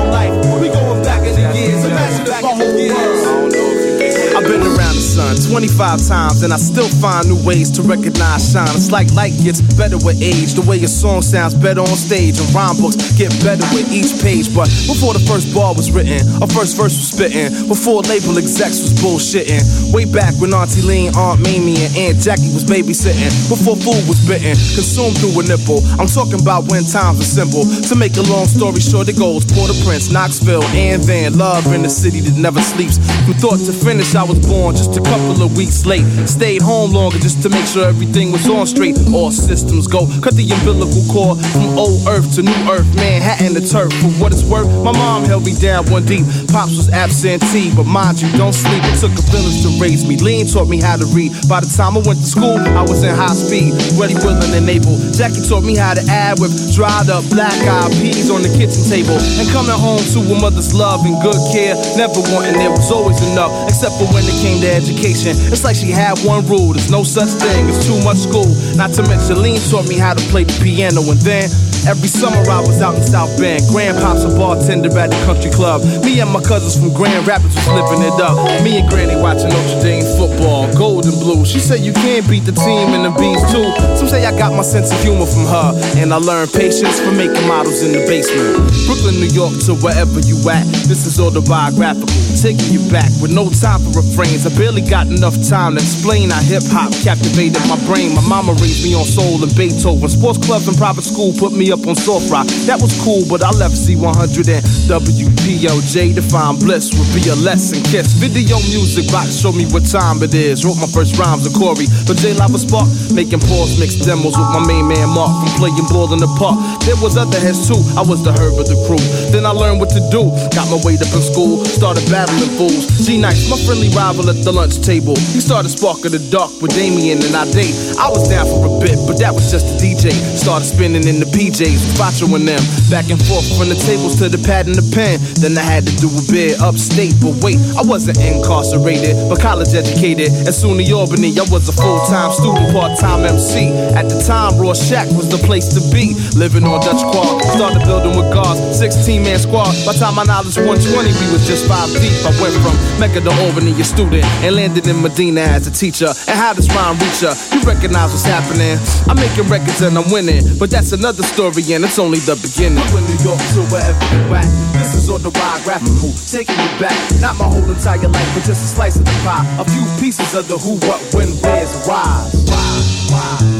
I've 4.44 4.52
been 4.52 4.60
around 4.60 4.92
the 4.92 5.00
sun 5.00 5.40
25 5.40 6.04
times, 6.04 6.44
and 6.44 6.52
I 6.52 6.60
still 6.60 6.88
find 7.00 7.24
new 7.32 7.40
ways 7.48 7.72
to 7.80 7.82
recognize 7.82 8.52
shine. 8.52 8.68
It's 8.76 8.92
like 8.92 9.08
light 9.16 9.32
gets 9.40 9.64
better 9.72 9.96
with 9.96 10.20
age. 10.20 10.52
The 10.52 10.60
way 10.60 10.76
your 10.76 10.92
song 10.92 11.24
sounds 11.24 11.56
better 11.56 11.80
on 11.80 11.96
stage, 11.96 12.36
and 12.36 12.44
rhyme 12.52 12.76
books 12.76 13.00
get 13.16 13.32
better 13.40 13.64
with 13.72 13.88
each 13.88 14.12
page. 14.20 14.52
But 14.52 14.68
before 14.84 15.16
the 15.16 15.24
first 15.24 15.48
bar 15.56 15.72
was 15.72 15.88
written, 15.88 16.20
our 16.44 16.50
first 16.52 16.76
verse 16.76 16.92
was 16.92 17.08
spitting, 17.08 17.56
before 17.72 18.04
label 18.04 18.36
execs 18.36 18.84
was 18.84 18.92
bullshitting, 19.00 19.64
way 19.96 20.04
back 20.04 20.36
when 20.36 20.52
Auntie 20.52 20.84
Lean, 20.84 21.16
Aunt 21.16 21.40
Mamie, 21.40 21.80
and 21.80 22.12
Aunt 22.12 22.20
Jackie 22.20 22.52
was 22.52 22.68
babysitting, 22.68 23.32
before 23.48 23.80
food 23.80 24.04
was 24.04 24.20
bitten, 24.28 24.52
consumed 24.76 25.16
through 25.24 25.40
a 25.40 25.42
nipple. 25.48 25.80
I'm 25.96 26.04
talking 26.04 26.36
about 26.36 26.68
when 26.68 26.84
times 26.84 27.16
were 27.16 27.24
simple. 27.24 27.64
To 27.64 27.96
make 27.96 28.12
a 28.20 28.24
long 28.28 28.44
story 28.44 28.84
short, 28.84 29.08
it 29.08 29.16
goes 29.16 29.48
Port-au-Prince, 29.48 30.12
Knoxville, 30.12 30.68
and 30.76 31.00
Van. 31.00 31.32
Love 31.32 31.64
in 31.72 31.80
the 31.80 31.88
city 31.88 32.20
that 32.20 32.36
never 32.36 32.60
sleeps. 32.60 33.00
From 33.24 33.40
thought 33.40 33.64
to 33.64 33.72
finish, 33.72 34.12
I 34.12 34.20
was 34.20 34.33
born 34.42 34.74
just 34.74 34.96
a 34.96 35.02
couple 35.02 35.42
of 35.42 35.56
weeks 35.56 35.86
late. 35.86 36.04
Stayed 36.28 36.62
home 36.62 36.92
longer 36.92 37.18
just 37.18 37.42
to 37.42 37.48
make 37.48 37.66
sure 37.66 37.86
everything 37.86 38.32
was 38.32 38.48
on 38.48 38.66
straight. 38.66 38.96
All 39.12 39.30
systems 39.30 39.86
go. 39.86 40.06
Cut 40.20 40.34
the 40.34 40.46
umbilical 40.50 41.04
cord 41.12 41.38
from 41.52 41.78
old 41.78 42.06
earth 42.08 42.34
to 42.36 42.42
new 42.42 42.60
earth. 42.70 42.88
Manhattan 42.96 43.54
to 43.54 43.62
turf. 43.62 43.92
For 44.00 44.10
what 44.22 44.32
it's 44.32 44.44
worth, 44.44 44.68
my 44.82 44.92
mom 44.92 45.24
held 45.24 45.44
me 45.44 45.54
down 45.54 45.86
one 45.90 46.04
deep. 46.04 46.26
Pops 46.50 46.76
was 46.76 46.90
absentee, 46.90 47.74
but 47.74 47.84
mind 47.84 48.20
you, 48.20 48.30
don't 48.36 48.54
sleep. 48.54 48.82
It 48.90 48.98
took 49.00 49.14
a 49.14 49.24
village 49.30 49.62
to 49.62 49.70
raise 49.80 50.06
me. 50.06 50.16
Lean 50.16 50.46
taught 50.46 50.68
me 50.68 50.80
how 50.80 50.96
to 50.96 51.06
read. 51.14 51.32
By 51.48 51.60
the 51.60 51.70
time 51.70 51.96
I 51.96 52.02
went 52.02 52.20
to 52.20 52.26
school, 52.26 52.58
I 52.58 52.82
was 52.82 53.02
in 53.02 53.14
high 53.14 53.36
speed, 53.36 53.74
ready, 53.94 54.14
willing, 54.24 54.52
and 54.54 54.68
able. 54.68 54.96
Jackie 55.14 55.44
taught 55.46 55.64
me 55.64 55.76
how 55.76 55.94
to 55.94 56.02
add 56.10 56.40
with 56.40 56.52
dried 56.74 57.08
up 57.08 57.22
black 57.30 57.54
eyed 57.68 57.92
peas 58.02 58.30
on 58.30 58.42
the 58.42 58.50
kitchen 58.50 58.82
table. 58.88 59.14
And 59.38 59.46
coming 59.54 59.76
home 59.76 60.02
to 60.14 60.18
a 60.26 60.34
mother's 60.40 60.74
love 60.74 61.06
and 61.06 61.14
good 61.22 61.38
care, 61.54 61.78
never 61.96 62.18
wanting 62.34 62.58
there 62.58 62.70
was 62.70 62.90
always 62.90 63.20
enough, 63.30 63.52
except 63.68 63.94
for 64.00 64.10
when 64.10 64.23
it 64.26 64.36
came 64.40 64.60
to 64.62 64.70
education. 64.72 65.32
It's 65.52 65.64
like 65.64 65.76
she 65.76 65.90
had 65.90 66.18
one 66.24 66.46
rule 66.46 66.72
there's 66.72 66.90
no 66.90 67.02
such 67.02 67.30
thing 67.40 67.68
as 67.68 67.86
too 67.86 67.98
much 68.04 68.18
school. 68.18 68.48
Not 68.76 68.92
to 68.94 69.02
mention, 69.04 69.42
Lean 69.42 69.60
taught 69.70 69.88
me 69.88 69.96
how 69.98 70.14
to 70.14 70.24
play 70.30 70.44
the 70.44 70.56
piano, 70.62 71.02
and 71.10 71.20
then 71.20 71.48
Every 71.84 72.08
summer 72.08 72.40
I 72.48 72.64
was 72.64 72.80
out 72.80 72.96
in 72.96 73.04
South 73.04 73.28
Bend. 73.36 73.60
Grandpa's 73.68 74.24
a 74.24 74.32
bartender 74.32 74.88
at 74.96 75.12
the 75.12 75.20
country 75.28 75.52
club. 75.52 75.84
Me 76.00 76.16
and 76.20 76.32
my 76.32 76.40
cousins 76.40 76.80
from 76.80 76.96
Grand 76.96 77.28
Rapids 77.28 77.52
was 77.52 77.68
living 77.68 78.00
it 78.00 78.16
up. 78.24 78.40
Me 78.64 78.80
and 78.80 78.88
Granny 78.88 79.20
watching 79.20 79.52
Notre 79.52 79.84
Dame 79.84 80.00
football, 80.16 80.72
gold 80.72 81.04
and 81.04 81.12
blue. 81.20 81.44
She 81.44 81.60
said 81.60 81.84
you 81.84 81.92
can't 81.92 82.24
beat 82.24 82.48
the 82.48 82.56
team 82.56 82.96
and 82.96 83.04
the 83.04 83.12
bees 83.20 83.36
too. 83.52 83.68
Some 84.00 84.08
say 84.08 84.24
I 84.24 84.32
got 84.32 84.56
my 84.56 84.64
sense 84.64 84.88
of 84.96 85.00
humor 85.04 85.28
from 85.28 85.44
her, 85.44 85.76
and 86.00 86.08
I 86.08 86.16
learned 86.16 86.56
patience 86.56 87.04
from 87.04 87.20
making 87.20 87.44
models 87.44 87.84
in 87.84 87.92
the 87.92 88.00
basement. 88.08 88.64
Brooklyn, 88.88 89.20
New 89.20 89.28
York 89.36 89.52
to 89.68 89.76
wherever 89.84 90.24
you 90.24 90.40
at. 90.48 90.64
This 90.88 91.04
is 91.04 91.20
autobiographical, 91.20 92.08
taking 92.40 92.72
you 92.72 92.80
back 92.88 93.12
with 93.20 93.28
no 93.28 93.52
time 93.52 93.84
for 93.84 94.00
refrains. 94.00 94.48
I 94.48 94.52
barely 94.56 94.80
got 94.80 95.12
enough 95.12 95.36
time 95.44 95.76
to 95.76 95.84
explain 95.84 96.32
how 96.32 96.40
hip 96.40 96.64
hop 96.72 96.96
captivated 97.04 97.60
my 97.68 97.76
brain. 97.84 98.16
My 98.16 98.24
mama 98.24 98.56
raised 98.64 98.88
me 98.88 98.96
on 98.96 99.04
soul 99.04 99.44
and 99.44 99.52
Beethoven. 99.52 100.08
Sports 100.08 100.40
clubs 100.40 100.64
and 100.64 100.80
private 100.80 101.04
school 101.04 101.36
put 101.36 101.52
me 101.52 101.73
up 101.74 101.86
on 101.90 101.98
soft 101.98 102.30
rock. 102.30 102.46
That 102.70 102.78
was 102.78 102.94
cool, 103.02 103.26
but 103.26 103.42
I 103.42 103.50
left 103.58 103.74
Z100 103.74 104.46
and 104.46 104.62
WPLJ 104.86 106.14
to 106.14 106.22
find 106.22 106.54
bliss 106.62 106.94
would 106.94 107.10
be 107.10 107.26
a 107.26 107.34
lesson. 107.42 107.82
Kiss 107.90 108.14
video 108.14 108.62
music 108.70 109.10
box 109.10 109.42
show 109.42 109.50
me 109.50 109.66
what 109.74 109.82
time 109.82 110.22
it 110.22 110.34
is. 110.38 110.62
Wrote 110.62 110.78
my 110.78 110.86
first 110.86 111.18
rhymes 111.18 111.42
with 111.42 111.58
Corey, 111.58 111.90
but 112.06 112.14
J 112.22 112.38
Lava 112.38 112.62
Spark 112.62 112.86
making 113.10 113.42
pause 113.50 113.74
mixed 113.82 114.06
demos 114.06 114.38
with 114.38 114.50
my 114.54 114.62
main 114.62 114.86
man 114.86 115.10
Mark 115.10 115.34
from 115.34 115.50
playing 115.58 115.82
ball 115.90 116.14
in 116.14 116.22
the 116.22 116.30
park. 116.38 116.54
There 116.86 116.94
was 117.02 117.18
other 117.18 117.40
heads 117.42 117.66
too. 117.66 117.80
I 117.98 118.06
was 118.06 118.22
the 118.22 118.30
herb 118.38 118.54
of 118.54 118.70
the 118.70 118.78
crew. 118.86 119.02
Then 119.34 119.42
I 119.42 119.50
learned 119.50 119.82
what 119.82 119.90
to 119.98 120.02
do. 120.14 120.30
Got 120.54 120.70
my 120.70 120.78
weight 120.86 121.02
up 121.02 121.10
in 121.10 121.22
school, 121.26 121.66
started 121.66 122.06
battling 122.06 122.54
fools. 122.54 122.86
G 123.02 123.18
Nice, 123.18 123.50
my 123.50 123.58
friendly 123.66 123.90
rival 123.90 124.30
at 124.30 124.38
the 124.46 124.54
lunch 124.54 124.78
table. 124.78 125.18
He 125.34 125.42
started 125.42 125.74
sparking 125.74 126.14
the 126.14 126.22
dark 126.30 126.54
with 126.62 126.70
Damien 126.78 127.18
and 127.18 127.34
I 127.34 127.50
date. 127.50 127.74
I 127.98 128.06
was 128.14 128.30
down 128.30 128.46
for 128.46 128.62
a 128.62 128.72
bit, 128.78 128.94
but 129.10 129.18
that 129.18 129.34
was 129.34 129.50
just 129.50 129.66
a 129.66 129.76
DJ. 129.82 130.14
Started 130.38 130.66
spinning 130.66 131.08
in 131.10 131.18
the 131.18 131.26
PJs, 131.64 131.96
following 131.96 132.44
them. 132.44 132.60
Back 132.90 133.10
and 133.10 133.20
forth 133.24 133.46
from 133.56 133.68
the 133.68 133.74
tables 133.74 134.16
to 134.20 134.28
the 134.28 134.38
pad 134.38 134.66
and 134.66 134.74
the 134.74 134.84
pen. 134.94 135.20
Then 135.40 135.56
I 135.56 135.64
had 135.64 135.86
to 135.86 135.94
do 135.96 136.08
a 136.08 136.24
bit 136.30 136.60
upstate, 136.60 137.14
but 137.20 137.34
wait, 137.42 137.56
I 137.76 137.82
wasn't 137.82 138.18
incarcerated, 138.20 139.16
but 139.28 139.40
college 139.40 139.72
educated. 139.74 140.28
At 140.44 140.54
SUNY 140.54 140.92
Albany, 140.92 141.32
I 141.38 141.44
was 141.48 141.68
a 141.68 141.74
full 141.74 142.00
time 142.06 142.32
student, 142.32 142.72
part 142.72 142.98
time 143.00 143.24
MC. 143.24 143.72
At 143.96 144.08
the 144.08 144.20
time, 144.22 144.60
Raw 144.60 144.74
Shack 144.74 145.08
was 145.16 145.28
the 145.28 145.40
place 145.46 145.68
to 145.74 145.80
be. 145.92 146.14
Living 146.36 146.64
on 146.64 146.80
Dutch 146.84 147.02
Quad, 147.12 147.40
started 147.56 147.84
building 147.88 148.16
with 148.16 148.28
guards, 148.32 148.60
16 148.78 149.22
man 149.22 149.38
squad. 149.38 149.72
By 149.86 149.94
time 149.96 150.16
my 150.16 150.24
knowledge 150.24 150.56
120, 150.56 150.68
we 150.92 151.26
was 151.32 151.46
just 151.46 151.66
five 151.66 151.88
deep. 151.96 152.12
I 152.26 152.32
went 152.40 152.54
from 152.60 152.74
Mecca 153.00 153.20
to 153.24 153.32
Albany, 153.46 153.72
a 153.80 153.84
student, 153.84 154.24
and 154.44 154.56
landed 154.56 154.86
in 154.86 155.00
Medina 155.00 155.40
as 155.40 155.66
a 155.66 155.72
teacher. 155.72 156.10
And 156.28 156.36
how 156.36 156.52
does 156.52 156.68
rhyme 156.74 156.98
reach 157.00 157.22
ya? 157.22 157.32
You 157.52 157.62
recognize 157.64 158.12
what's 158.12 158.26
happening. 158.26 158.76
I'm 159.08 159.16
making 159.16 159.48
records 159.48 159.80
and 159.80 159.96
I'm 159.96 160.10
winning, 160.12 160.42
but 160.58 160.70
that's 160.70 160.92
another 160.92 161.22
story, 161.22 161.53
it's 161.56 161.98
only 161.98 162.18
the 162.18 162.34
beginning. 162.34 162.82
From 162.88 163.04
New 163.06 163.18
York 163.22 163.38
to 163.54 163.62
wherever 163.70 164.04
you 164.10 164.34
at, 164.34 164.46
this 164.72 164.94
is 164.94 165.08
autobiographical, 165.08 166.10
taking 166.26 166.56
you 166.58 166.80
back. 166.80 166.96
Not 167.20 167.38
my 167.38 167.44
whole 167.44 167.70
entire 167.70 168.08
life, 168.08 168.34
but 168.34 168.44
just 168.44 168.64
a 168.64 168.68
slice 168.74 168.96
of 168.96 169.04
the 169.04 169.10
pie. 169.22 169.46
A 169.60 169.64
few 169.64 169.84
pieces 170.00 170.34
of 170.34 170.48
the 170.48 170.58
who, 170.58 170.74
what, 170.86 171.00
when, 171.14 171.28
where's. 171.42 171.86
Why, 171.86 172.28
why, 172.46 172.80
why. 173.10 173.53